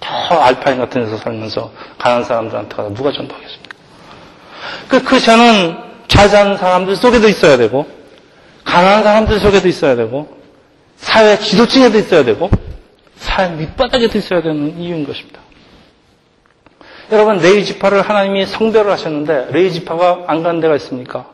저 0.00 0.34
알파인 0.36 0.78
같은 0.78 1.04
데서 1.04 1.16
살면서 1.16 1.72
가난한 1.98 2.24
사람들한테 2.24 2.76
가서 2.76 2.94
누가 2.94 3.12
전도하겠습니까? 3.12 3.76
그 4.88 5.02
크리스천은 5.02 5.76
잘 6.08 6.28
사는 6.28 6.56
사람들 6.56 6.96
속에도 6.96 7.28
있어야 7.28 7.56
되고 7.56 7.86
가난한 8.64 9.02
사람들 9.02 9.40
속에도 9.40 9.68
있어야 9.68 9.96
되고 9.96 10.36
사회 10.96 11.38
지도층에도 11.38 11.98
있어야 11.98 12.24
되고 12.24 12.50
사회 13.16 13.48
밑바닥에도 13.50 14.18
있어야 14.18 14.42
되는 14.42 14.78
이유인 14.78 15.06
것입니다. 15.06 15.40
여러분 17.10 17.38
레위 17.38 17.64
지파를 17.64 18.02
하나님이 18.02 18.46
성별을 18.46 18.92
하셨는데 18.92 19.48
레위 19.52 19.72
지파가 19.72 20.24
안 20.26 20.42
가는 20.42 20.60
데가 20.60 20.76
있습니까? 20.76 21.26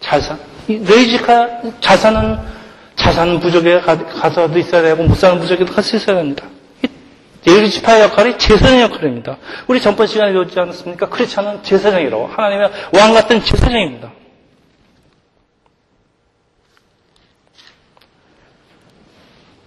잘 0.00 0.20
사. 0.22 0.38
레위 0.68 1.08
지파 1.10 1.48
잘 1.80 1.98
사는 1.98 2.38
잘 3.02 3.12
사는 3.14 3.40
부족에 3.40 3.80
가서도 3.80 4.56
있어야 4.60 4.82
되고 4.82 5.02
못 5.02 5.16
사는 5.16 5.40
부족에도 5.40 5.72
같이 5.74 5.96
있어야 5.96 6.16
됩니다. 6.16 6.46
레위 7.44 7.68
지파의 7.68 8.02
역할이 8.02 8.38
제사장 8.38 8.80
역할입니다. 8.80 9.38
우리 9.66 9.80
전번 9.80 10.06
시간에 10.06 10.30
배웠지 10.30 10.58
않았습니까? 10.60 11.08
크리스찬은 11.08 11.64
제사장이라고 11.64 12.28
하나님의 12.28 12.70
왕 12.94 13.12
같은 13.12 13.42
제사장입니다. 13.42 14.12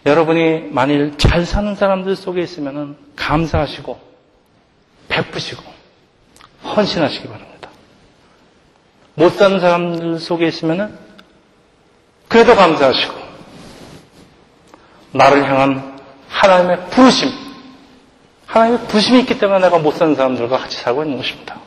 여러분이 0.05 0.69
만일 0.71 1.17
잘 1.17 1.45
사는 1.45 1.75
사람들 1.75 2.15
속에 2.15 2.41
있으면 2.41 2.95
감사하시고 3.17 3.99
베푸시고 5.09 5.61
헌신하시기 6.63 7.27
바랍니다. 7.27 7.69
못 9.15 9.31
사는 9.31 9.59
사람들 9.59 10.19
속에 10.19 10.47
있으면 10.47 10.97
그래도 12.29 12.55
감사하시고 12.55 13.24
나를 15.15 15.49
향한 15.49 15.97
하나님의 16.27 16.89
부르심 16.89 17.31
하나님의 18.45 18.87
부심이 18.87 19.19
있기 19.21 19.39
때문에 19.39 19.59
내가 19.61 19.79
못 19.79 19.91
사는 19.95 20.13
사람들과 20.13 20.57
같이 20.57 20.77
살고 20.77 21.03
있는 21.03 21.17
것입니다. 21.17 21.59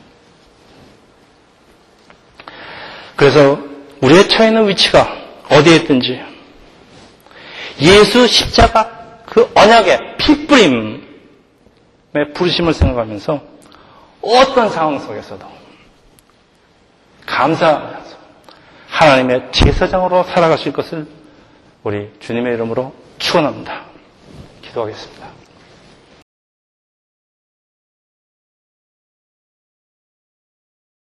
그래서 3.15 3.59
우리의 4.01 4.29
처해 4.29 4.49
있는 4.49 4.67
위치가 4.67 5.07
어디에 5.49 5.77
있든지 5.77 6.21
예수 7.81 8.27
십자가 8.27 9.21
그 9.25 9.51
언약의 9.55 10.17
피뿌림의 10.17 11.01
부르심을 12.35 12.73
생각하면서 12.73 13.41
어떤 14.21 14.69
상황 14.69 14.99
속에서도 14.99 15.45
감사하면서 17.25 18.17
하나님의 18.89 19.51
제사장으로 19.51 20.23
살아가실 20.23 20.71
것을 20.71 21.07
우리 21.83 22.11
주님의 22.19 22.53
이름으로 22.53 22.93
축원합니다. 23.19 23.85
기도하겠습니다. 24.61 25.38